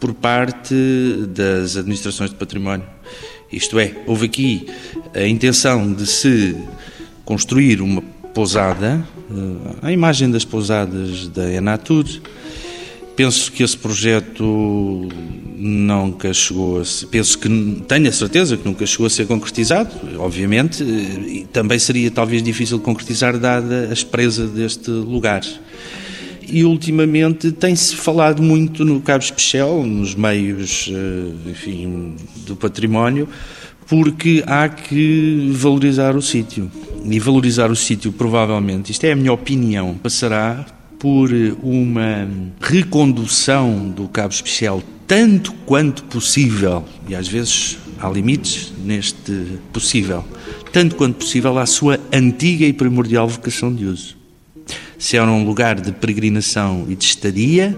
por 0.00 0.12
parte 0.12 0.74
das 1.28 1.76
administrações 1.76 2.30
de 2.30 2.36
património. 2.36 2.86
Isto 3.52 3.78
é, 3.78 3.94
houve 4.06 4.26
aqui 4.26 4.66
a 5.14 5.26
intenção 5.26 5.92
de 5.92 6.06
se 6.06 6.56
construir 7.24 7.80
uma 7.80 8.02
pousada, 8.34 9.06
eh, 9.30 9.76
a 9.82 9.92
imagem 9.92 10.30
das 10.30 10.44
pousadas 10.44 11.28
da 11.28 11.52
Enatur, 11.52 12.06
Penso 13.14 13.52
que 13.52 13.62
esse 13.62 13.76
projeto 13.76 15.08
nunca 15.56 16.32
chegou 16.32 16.80
a 16.80 16.84
ser, 16.84 17.06
penso 17.06 17.38
que 17.38 17.48
tenho 17.86 18.08
a 18.08 18.12
certeza 18.12 18.56
que 18.56 18.64
nunca 18.64 18.84
chegou 18.86 19.06
a 19.06 19.10
ser 19.10 19.26
concretizado, 19.26 19.90
obviamente, 20.18 20.82
e 20.82 21.46
também 21.52 21.78
seria 21.78 22.10
talvez 22.10 22.42
difícil 22.42 22.80
concretizar 22.80 23.38
dada 23.38 23.88
a 23.90 23.92
espresa 23.92 24.46
deste 24.46 24.90
lugar. 24.90 25.42
E 26.48 26.64
ultimamente 26.64 27.52
tem-se 27.52 27.94
falado 27.94 28.42
muito 28.42 28.84
no 28.84 29.00
Cabo 29.00 29.22
Especial, 29.22 29.84
nos 29.84 30.14
meios, 30.14 30.90
eh, 30.92 31.50
enfim, 31.50 32.14
do 32.46 32.56
património, 32.56 33.28
porque 33.86 34.42
há 34.46 34.68
que 34.68 35.50
valorizar 35.52 36.16
o 36.16 36.22
sítio. 36.22 36.70
E 37.04 37.18
valorizar 37.18 37.70
o 37.70 37.76
sítio, 37.76 38.12
provavelmente, 38.12 38.90
isto 38.90 39.04
é 39.04 39.12
a 39.12 39.16
minha 39.16 39.32
opinião, 39.32 39.94
passará 39.94 40.66
por 41.02 41.30
uma 41.64 42.28
recondução 42.60 43.88
do 43.88 44.06
cabo 44.06 44.32
especial 44.32 44.80
tanto 45.04 45.52
quanto 45.66 46.04
possível, 46.04 46.84
e 47.08 47.16
às 47.16 47.26
vezes 47.26 47.76
há 47.98 48.08
limites 48.08 48.72
neste 48.84 49.58
possível, 49.72 50.24
tanto 50.72 50.94
quanto 50.94 51.16
possível 51.16 51.58
à 51.58 51.66
sua 51.66 51.98
antiga 52.12 52.64
e 52.64 52.72
primordial 52.72 53.26
vocação 53.26 53.74
de 53.74 53.84
uso. 53.84 54.16
Se 54.96 55.16
era 55.16 55.28
um 55.28 55.44
lugar 55.44 55.80
de 55.80 55.90
peregrinação 55.90 56.86
e 56.88 56.94
de 56.94 57.04
estadia, 57.04 57.76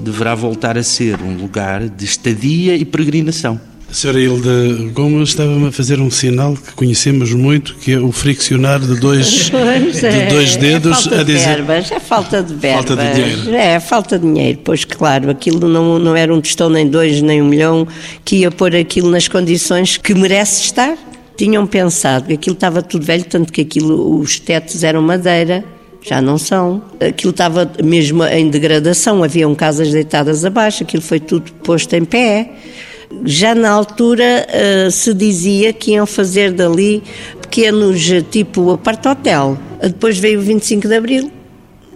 deverá 0.00 0.34
voltar 0.34 0.78
a 0.78 0.82
ser 0.82 1.20
um 1.20 1.36
lugar 1.36 1.86
de 1.86 2.06
estadia 2.06 2.74
e 2.74 2.86
peregrinação. 2.86 3.60
A 3.96 3.98
senhora 3.98 4.20
Hilda 4.20 4.90
Gomes 4.92 5.30
estava-me 5.30 5.68
a 5.68 5.72
fazer 5.72 6.02
um 6.02 6.10
sinal 6.10 6.52
que 6.52 6.74
conhecemos 6.74 7.32
muito, 7.32 7.74
que 7.76 7.94
é 7.94 7.98
o 7.98 8.12
friccionar 8.12 8.78
de 8.78 9.00
dois, 9.00 9.48
de 9.48 10.26
dois 10.28 10.54
dedos 10.56 10.98
é 10.98 11.00
falta 11.00 11.20
a 11.20 11.24
dizer. 11.24 11.38
De 11.38 11.46
verbas, 11.46 11.90
é 11.90 12.00
falta 12.00 12.42
de 12.42 12.54
verbas. 12.54 12.84
Falta 12.84 12.96
de 12.96 13.14
dinheiro. 13.14 13.56
É, 13.56 13.80
falta 13.80 14.18
de 14.18 14.26
dinheiro. 14.26 14.58
Pois 14.62 14.84
claro, 14.84 15.30
aquilo 15.30 15.66
não, 15.66 15.98
não 15.98 16.14
era 16.14 16.34
um 16.34 16.42
tostão, 16.42 16.68
nem 16.68 16.86
dois, 16.86 17.22
nem 17.22 17.40
um 17.40 17.46
milhão, 17.46 17.88
que 18.22 18.36
ia 18.36 18.50
pôr 18.50 18.76
aquilo 18.76 19.08
nas 19.08 19.28
condições 19.28 19.96
que 19.96 20.14
merece 20.14 20.64
estar. 20.64 20.94
Tinham 21.34 21.66
pensado 21.66 22.26
que 22.26 22.34
aquilo 22.34 22.54
estava 22.54 22.82
tudo 22.82 23.02
velho, 23.02 23.24
tanto 23.24 23.50
que 23.50 23.62
aquilo, 23.62 24.20
os 24.20 24.38
tetos 24.38 24.84
eram 24.84 25.00
madeira, 25.00 25.64
já 26.02 26.20
não 26.20 26.36
são. 26.36 26.82
Aquilo 27.00 27.30
estava 27.30 27.72
mesmo 27.82 28.22
em 28.26 28.50
degradação, 28.50 29.24
haviam 29.24 29.54
casas 29.54 29.90
deitadas 29.90 30.44
abaixo, 30.44 30.82
aquilo 30.82 31.02
foi 31.02 31.18
tudo 31.18 31.50
posto 31.62 31.94
em 31.94 32.04
pé. 32.04 32.50
Já 33.24 33.54
na 33.54 33.70
altura 33.70 34.46
uh, 34.48 34.90
se 34.90 35.14
dizia 35.14 35.72
que 35.72 35.92
iam 35.92 36.06
fazer 36.06 36.52
dali 36.52 37.02
pequenos, 37.40 38.10
tipo 38.30 38.72
apart-hotel. 38.72 39.58
Depois 39.80 40.18
veio 40.18 40.40
o 40.40 40.42
25 40.42 40.88
de 40.88 40.94
Abril 40.94 41.30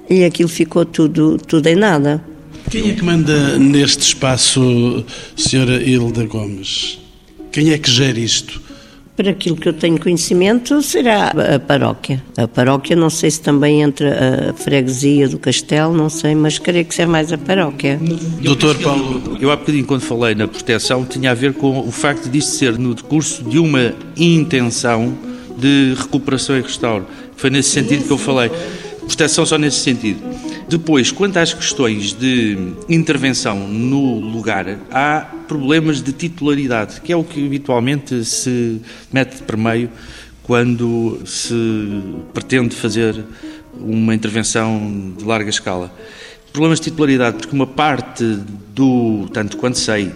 e 0.08 0.24
aquilo 0.24 0.48
ficou 0.48 0.84
tudo, 0.84 1.38
tudo 1.38 1.66
em 1.66 1.76
nada. 1.76 2.22
Quem 2.70 2.90
é 2.90 2.94
que 2.94 3.04
manda 3.04 3.58
neste 3.58 4.02
espaço, 4.02 5.04
senhora 5.36 5.82
Hilda 5.82 6.24
Gomes? 6.24 6.98
Quem 7.50 7.72
é 7.72 7.78
que 7.78 7.90
gera 7.90 8.18
isto? 8.18 8.60
Por 9.20 9.28
aquilo 9.28 9.54
que 9.54 9.68
eu 9.68 9.74
tenho 9.74 10.00
conhecimento, 10.00 10.80
será 10.80 11.28
a 11.28 11.58
paróquia. 11.58 12.24
A 12.38 12.48
paróquia, 12.48 12.96
não 12.96 13.10
sei 13.10 13.30
se 13.30 13.38
também 13.38 13.82
entra 13.82 14.48
a 14.48 14.54
freguesia 14.54 15.28
do 15.28 15.38
castelo, 15.38 15.94
não 15.94 16.08
sei, 16.08 16.34
mas 16.34 16.58
creio 16.58 16.86
que 16.86 16.94
seja 16.94 17.06
mais 17.06 17.30
a 17.30 17.36
paróquia. 17.36 18.00
Doutor 18.40 18.78
Paulo. 18.78 19.36
Eu 19.38 19.50
há 19.50 19.56
bocadinho, 19.56 19.84
quando 19.84 20.00
falei 20.00 20.34
na 20.34 20.48
proteção, 20.48 21.04
tinha 21.04 21.32
a 21.32 21.34
ver 21.34 21.52
com 21.52 21.80
o 21.80 21.92
facto 21.92 22.30
disto 22.30 22.52
ser 22.52 22.78
no 22.78 22.94
decurso 22.94 23.44
de 23.44 23.58
uma 23.58 23.92
intenção 24.16 25.12
de 25.54 25.92
recuperação 25.98 26.56
e 26.56 26.62
restauro. 26.62 27.06
Foi 27.36 27.50
nesse 27.50 27.68
sentido 27.68 28.04
que 28.04 28.10
eu 28.10 28.16
falei. 28.16 28.50
Proteção 29.00 29.44
só 29.44 29.58
nesse 29.58 29.80
sentido. 29.80 30.18
Depois, 30.66 31.12
quanto 31.12 31.36
às 31.36 31.52
questões 31.52 32.14
de 32.14 32.56
intervenção 32.88 33.68
no 33.68 34.18
lugar, 34.18 34.78
há 34.90 35.26
problemas 35.50 36.00
de 36.00 36.12
titularidade, 36.12 37.00
que 37.00 37.12
é 37.12 37.16
o 37.16 37.24
que 37.24 37.44
habitualmente 37.44 38.24
se 38.24 38.80
mete 39.12 39.42
por 39.42 39.56
meio 39.56 39.90
quando 40.44 41.20
se 41.26 42.00
pretende 42.32 42.72
fazer 42.76 43.24
uma 43.76 44.14
intervenção 44.14 45.12
de 45.18 45.24
larga 45.24 45.50
escala. 45.50 45.92
Problemas 46.52 46.78
de 46.78 46.88
titularidade, 46.88 47.38
porque 47.38 47.52
uma 47.52 47.66
parte 47.66 48.22
do, 48.72 49.28
tanto 49.32 49.56
quanto 49.56 49.76
sei, 49.76 50.12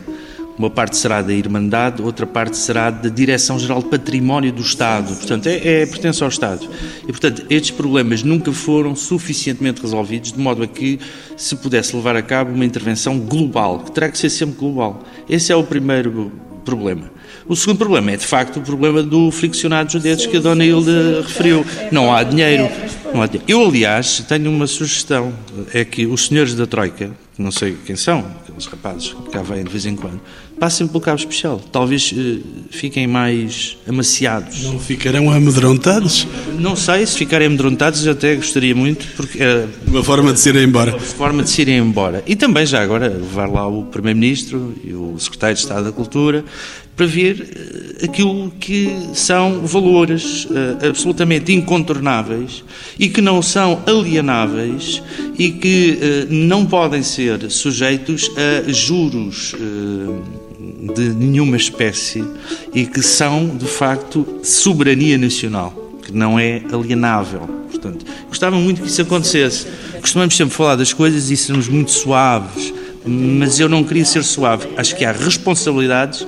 uma 0.56 0.70
parte 0.70 0.96
será 0.96 1.20
da 1.20 1.32
Irmandade, 1.32 2.00
outra 2.02 2.26
parte 2.26 2.56
será 2.56 2.90
da 2.90 3.08
Direção-Geral 3.08 3.82
de 3.82 3.88
Património 3.88 4.52
do 4.52 4.62
Estado. 4.62 5.14
Portanto, 5.14 5.46
é, 5.46 5.82
é, 5.82 5.86
pertence 5.86 6.22
ao 6.22 6.28
Estado. 6.28 6.68
E, 7.02 7.06
portanto, 7.06 7.44
estes 7.50 7.70
problemas 7.72 8.22
nunca 8.22 8.52
foram 8.52 8.94
suficientemente 8.94 9.82
resolvidos, 9.82 10.32
de 10.32 10.38
modo 10.38 10.62
a 10.62 10.66
que 10.66 10.98
se 11.36 11.56
pudesse 11.56 11.94
levar 11.96 12.16
a 12.16 12.22
cabo 12.22 12.52
uma 12.52 12.64
intervenção 12.64 13.18
global, 13.18 13.80
que 13.80 13.90
terá 13.90 14.08
que 14.08 14.18
ser 14.18 14.30
sempre 14.30 14.56
global. 14.56 15.02
Esse 15.28 15.52
é 15.52 15.56
o 15.56 15.64
primeiro 15.64 16.32
problema. 16.64 17.10
O 17.46 17.54
segundo 17.54 17.78
problema 17.78 18.12
é, 18.12 18.16
de 18.16 18.26
facto, 18.26 18.58
o 18.58 18.62
problema 18.62 19.02
do 19.02 19.30
friccionado 19.30 19.92
dos 19.92 20.02
dedos 20.02 20.26
que 20.26 20.36
a 20.38 20.40
Dona 20.40 20.64
Hilda 20.64 21.20
referiu. 21.20 21.64
Não 21.92 22.12
há 22.12 22.22
dinheiro. 22.22 22.68
Não 23.12 23.20
há 23.20 23.26
dinheiro. 23.26 23.44
Eu, 23.46 23.66
aliás, 23.66 24.24
tenho 24.26 24.50
uma 24.50 24.66
sugestão. 24.66 25.32
É 25.72 25.84
que 25.84 26.06
os 26.06 26.26
senhores 26.26 26.54
da 26.54 26.66
Troika, 26.66 27.10
não 27.36 27.50
sei 27.50 27.76
quem 27.84 27.96
são, 27.96 28.24
aqueles 28.42 28.66
rapazes 28.66 29.12
que 29.12 29.30
cá 29.30 29.42
vêm 29.42 29.62
de 29.62 29.70
vez 29.70 29.84
em 29.84 29.94
quando, 29.94 30.20
passem 30.58 30.86
pelo 30.86 31.00
cabo 31.00 31.18
especial. 31.18 31.60
Talvez 31.72 32.12
eh, 32.16 32.38
fiquem 32.70 33.06
mais 33.06 33.76
amaciados. 33.88 34.62
Não 34.62 34.78
ficarão 34.78 35.30
amedrontados? 35.30 36.26
Não 36.58 36.76
sei, 36.76 37.04
se 37.06 37.18
ficarem 37.18 37.46
amedrontados 37.48 38.06
até 38.06 38.34
gostaria 38.36 38.74
muito, 38.74 39.06
porque 39.16 39.42
é 39.42 39.66
Uma 39.86 40.02
forma 40.02 40.32
de 40.32 40.40
se 40.40 40.48
ir 40.50 40.56
embora. 40.56 40.92
uma 40.92 41.00
forma 41.00 41.42
de 41.42 41.50
se 41.50 41.62
irem 41.62 41.78
embora. 41.78 42.22
E 42.26 42.36
também 42.36 42.64
já 42.66 42.82
agora 42.82 43.08
levar 43.08 43.48
lá 43.48 43.66
o 43.66 43.84
Primeiro-Ministro 43.84 44.74
e 44.84 44.92
o 44.94 45.18
Secretário 45.18 45.54
de 45.56 45.62
Estado 45.62 45.84
da 45.84 45.92
Cultura 45.92 46.44
para 46.96 47.06
ver 47.06 47.48
eh, 48.00 48.04
aquilo 48.04 48.52
que 48.60 48.96
são 49.14 49.66
valores 49.66 50.46
eh, 50.80 50.88
absolutamente 50.88 51.52
incontornáveis 51.52 52.62
e 52.98 53.08
que 53.08 53.20
não 53.20 53.42
são 53.42 53.82
alienáveis 53.86 55.02
e 55.36 55.50
que 55.50 55.98
não 56.30 56.64
podem 56.64 57.02
ser 57.02 57.50
sujeitos 57.50 58.30
a 58.36 58.70
juros 58.70 59.54
de 60.94 61.10
nenhuma 61.10 61.56
espécie 61.56 62.24
e 62.72 62.86
que 62.86 63.02
são, 63.02 63.48
de 63.48 63.66
facto, 63.66 64.26
soberania 64.42 65.18
nacional, 65.18 65.72
que 66.02 66.12
não 66.12 66.38
é 66.38 66.62
alienável. 66.72 67.40
Portanto, 67.70 68.04
gostava 68.28 68.56
muito 68.56 68.82
que 68.82 68.88
isso 68.88 69.02
acontecesse. 69.02 69.66
Costumamos 70.00 70.36
sempre 70.36 70.54
falar 70.54 70.76
das 70.76 70.92
coisas 70.92 71.30
e 71.30 71.36
sermos 71.36 71.68
muito 71.68 71.90
suaves, 71.90 72.72
mas 73.04 73.60
eu 73.60 73.68
não 73.68 73.84
queria 73.84 74.04
ser 74.04 74.22
suave. 74.22 74.68
Acho 74.76 74.96
que 74.96 75.04
há 75.04 75.12
responsabilidades, 75.12 76.26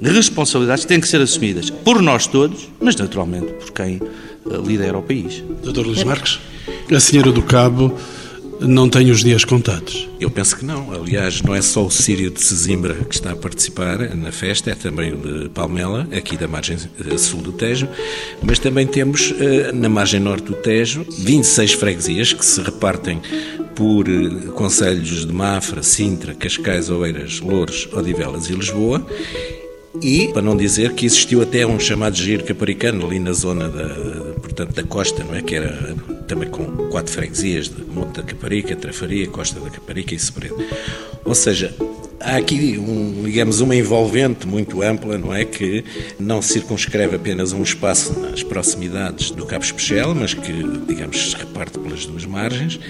responsabilidades 0.00 0.84
que 0.84 0.88
têm 0.88 1.00
que 1.00 1.08
ser 1.08 1.20
assumidas 1.20 1.70
por 1.70 2.00
nós 2.00 2.26
todos, 2.26 2.68
mas 2.80 2.96
naturalmente 2.96 3.52
por 3.52 3.70
quem 3.72 4.00
eh, 4.00 4.56
lidera 4.64 4.98
o 4.98 5.02
país. 5.02 5.42
Doutor 5.62 5.86
Luís 5.86 6.04
Marques? 6.04 6.40
A 6.94 7.00
senhora 7.00 7.32
do 7.32 7.42
Cabo 7.42 7.94
não 8.66 8.88
tem 8.88 9.10
os 9.10 9.22
dias 9.22 9.44
contados. 9.44 10.08
Eu 10.20 10.30
penso 10.30 10.56
que 10.56 10.64
não. 10.64 10.92
Aliás, 10.92 11.42
não 11.42 11.54
é 11.54 11.62
só 11.62 11.84
o 11.84 11.90
Sírio 11.90 12.30
de 12.30 12.42
Sesimbra 12.42 12.94
que 12.94 13.14
está 13.14 13.32
a 13.32 13.36
participar 13.36 14.14
na 14.14 14.32
festa, 14.32 14.70
é 14.70 14.74
também 14.74 15.12
o 15.12 15.16
de 15.16 15.48
Palmela, 15.50 16.08
aqui 16.16 16.36
da 16.36 16.48
margem 16.48 16.76
eh, 16.76 17.18
sul 17.18 17.40
do 17.40 17.52
Tejo, 17.52 17.88
mas 18.42 18.58
também 18.58 18.86
temos 18.86 19.34
eh, 19.38 19.72
na 19.72 19.88
margem 19.88 20.20
norte 20.20 20.44
do 20.44 20.54
Tejo 20.54 21.04
26 21.18 21.74
freguesias 21.74 22.32
que 22.32 22.44
se 22.44 22.60
repartem 22.60 23.20
por 23.74 24.08
eh, 24.08 24.50
conselhos 24.54 25.26
de 25.26 25.32
Mafra, 25.32 25.82
Sintra, 25.82 26.34
Cascais, 26.34 26.90
Oeiras, 26.90 27.40
Louros, 27.40 27.88
Odivelas 27.92 28.48
e 28.48 28.54
Lisboa. 28.54 29.04
E, 30.02 30.28
para 30.32 30.42
não 30.42 30.56
dizer 30.56 30.92
que 30.92 31.06
existiu 31.06 31.42
até 31.42 31.66
um 31.66 31.78
chamado 31.78 32.16
giro 32.16 32.44
caparicano 32.44 33.06
ali 33.06 33.18
na 33.18 33.32
zona 33.32 33.68
da, 33.68 33.88
portanto, 34.40 34.74
da 34.74 34.82
costa, 34.82 35.22
não 35.24 35.34
é? 35.34 35.42
que 35.42 35.54
era 35.54 35.94
também 36.26 36.48
com 36.48 36.64
quatro 36.88 37.12
freguesias, 37.12 37.68
de 37.68 37.82
Monte 37.84 38.16
da 38.16 38.22
Caparica, 38.22 38.74
Trafaria, 38.74 39.28
Costa 39.28 39.60
da 39.60 39.70
Caparica 39.70 40.14
e 40.14 40.18
Sebredo. 40.18 40.56
Ou 41.24 41.34
seja, 41.34 41.74
há 42.20 42.36
aqui, 42.36 42.78
um, 42.78 43.22
digamos, 43.24 43.60
uma 43.60 43.76
envolvente 43.76 44.46
muito 44.46 44.82
ampla, 44.82 45.16
não 45.16 45.34
é? 45.34 45.44
Que 45.44 45.84
não 46.18 46.42
circunscreve 46.42 47.16
apenas 47.16 47.52
um 47.52 47.62
espaço 47.62 48.18
nas 48.18 48.42
proximidades 48.42 49.30
do 49.30 49.46
Cabo 49.46 49.64
Especial, 49.64 50.14
mas 50.14 50.34
que, 50.34 50.52
digamos, 50.86 51.30
se 51.30 51.36
reparte 51.36 51.78
pelas 51.78 52.06
duas 52.06 52.24
margens. 52.24 52.80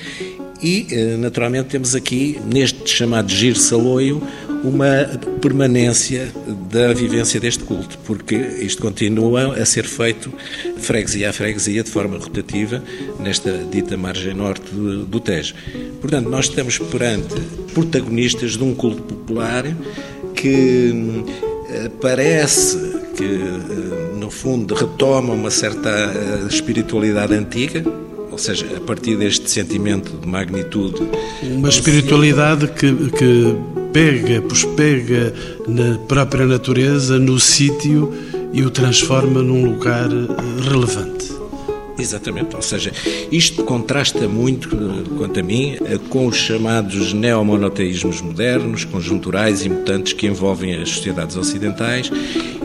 E, 0.63 0.87
eh, 0.91 1.17
naturalmente, 1.17 1.69
temos 1.69 1.95
aqui, 1.95 2.39
neste 2.47 2.89
chamado 2.89 3.31
giro 3.31 3.59
saloio, 3.59 4.23
uma 4.65 5.07
permanência 5.43 6.33
da 6.71 6.93
vivência 6.95 7.39
deste 7.39 7.65
culto, 7.65 7.99
porque 8.07 8.35
isto 8.35 8.81
continua 8.81 9.55
a 9.61 9.65
ser 9.67 9.85
feito 9.85 10.33
freguesia 10.79 11.29
a 11.29 11.33
freguesia, 11.33 11.83
de 11.83 11.91
forma 11.91 12.17
rotativa, 12.17 12.83
nesta 13.21 13.53
dita 13.71 13.97
margem 13.97 14.33
norte 14.33 14.75
do, 14.75 15.05
do 15.05 15.21
Tejo. 15.21 15.55
Portanto, 16.01 16.31
nós 16.31 16.47
estamos 16.47 16.79
perante 16.79 17.35
protagonistas 17.75 18.53
de 18.53 18.65
um 18.65 18.75
culto 18.75 19.03
popular 19.03 19.65
que 20.35 21.25
eh, 21.69 21.91
parece 22.01 22.79
que, 23.17 23.25
eh, 23.25 24.17
no 24.19 24.31
fundo, 24.31 24.75
retoma 24.75 25.35
uma 25.35 25.51
certa 25.51 25.91
espiritualidade 26.49 27.35
antiga, 27.35 27.85
ou 28.35 28.39
seja, 28.39 28.67
a 28.77 28.81
partir 28.81 29.17
deste 29.17 29.49
sentimento 29.49 30.11
de 30.19 30.27
magnitude. 30.27 31.09
Uma 31.41 31.69
espiritualidade 31.69 32.67
que, 32.67 32.93
que 33.11 33.57
pega, 33.93 34.43
pois 34.43 34.65
pega 34.65 35.33
na 35.69 35.97
própria 35.99 36.45
natureza, 36.45 37.17
no 37.17 37.39
sítio 37.39 38.13
e 38.53 38.65
o 38.65 38.71
transforma 38.71 39.41
num 39.41 39.65
lugar 39.65 40.09
eh, 40.11 40.69
relevante. 40.69 41.34
Exatamente, 41.97 42.57
ou 42.57 42.63
seja, 42.63 42.93
isto 43.31 43.63
contrasta 43.63 44.27
muito, 44.27 44.69
quanto 45.17 45.39
a 45.39 45.43
mim, 45.43 45.77
com 46.09 46.27
os 46.27 46.37
chamados 46.37 47.13
neomonoteísmos 47.13 48.21
modernos, 48.21 48.85
conjunturais 48.85 49.65
e 49.65 49.69
mutantes 49.69 50.13
que 50.13 50.27
envolvem 50.27 50.75
as 50.75 50.91
sociedades 50.91 51.37
ocidentais 51.37 52.11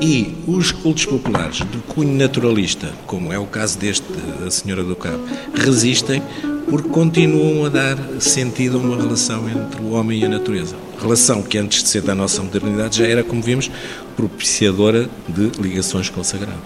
e 0.02 0.34
os 0.48 0.72
cultos 0.72 1.06
populares 1.06 1.58
de 1.58 1.78
cunho 1.88 2.18
naturalista, 2.18 2.92
como 3.06 3.32
é 3.32 3.38
o 3.38 3.46
caso 3.46 3.78
deste 3.78 4.06
da 4.40 4.50
Senhora 4.50 4.84
do 4.84 4.96
Cabo, 4.96 5.24
resistem 5.54 6.24
porque 6.68 6.90
continuam 6.90 7.66
a 7.66 7.70
dar 7.70 7.98
sentido 8.20 8.78
a 8.78 8.82
uma 8.82 8.96
relação 8.96 9.48
entre 9.50 9.82
o 9.82 9.92
homem 9.92 10.20
e 10.22 10.26
a 10.26 10.30
natureza. 10.30 10.76
Relação 11.00 11.42
que 11.42 11.58
antes 11.58 11.84
de 11.84 11.90
ser 11.90 12.02
da 12.02 12.14
nossa 12.14 12.42
modernidade 12.44 12.98
já 12.98 13.08
era, 13.08 13.24
como 13.24 13.42
vimos, 13.42 13.72
propiciadora 14.16 15.10
de 15.28 15.52
ligações 15.62 16.10
com 16.10 16.22
o 16.22 16.24
sagrado. 16.24 16.62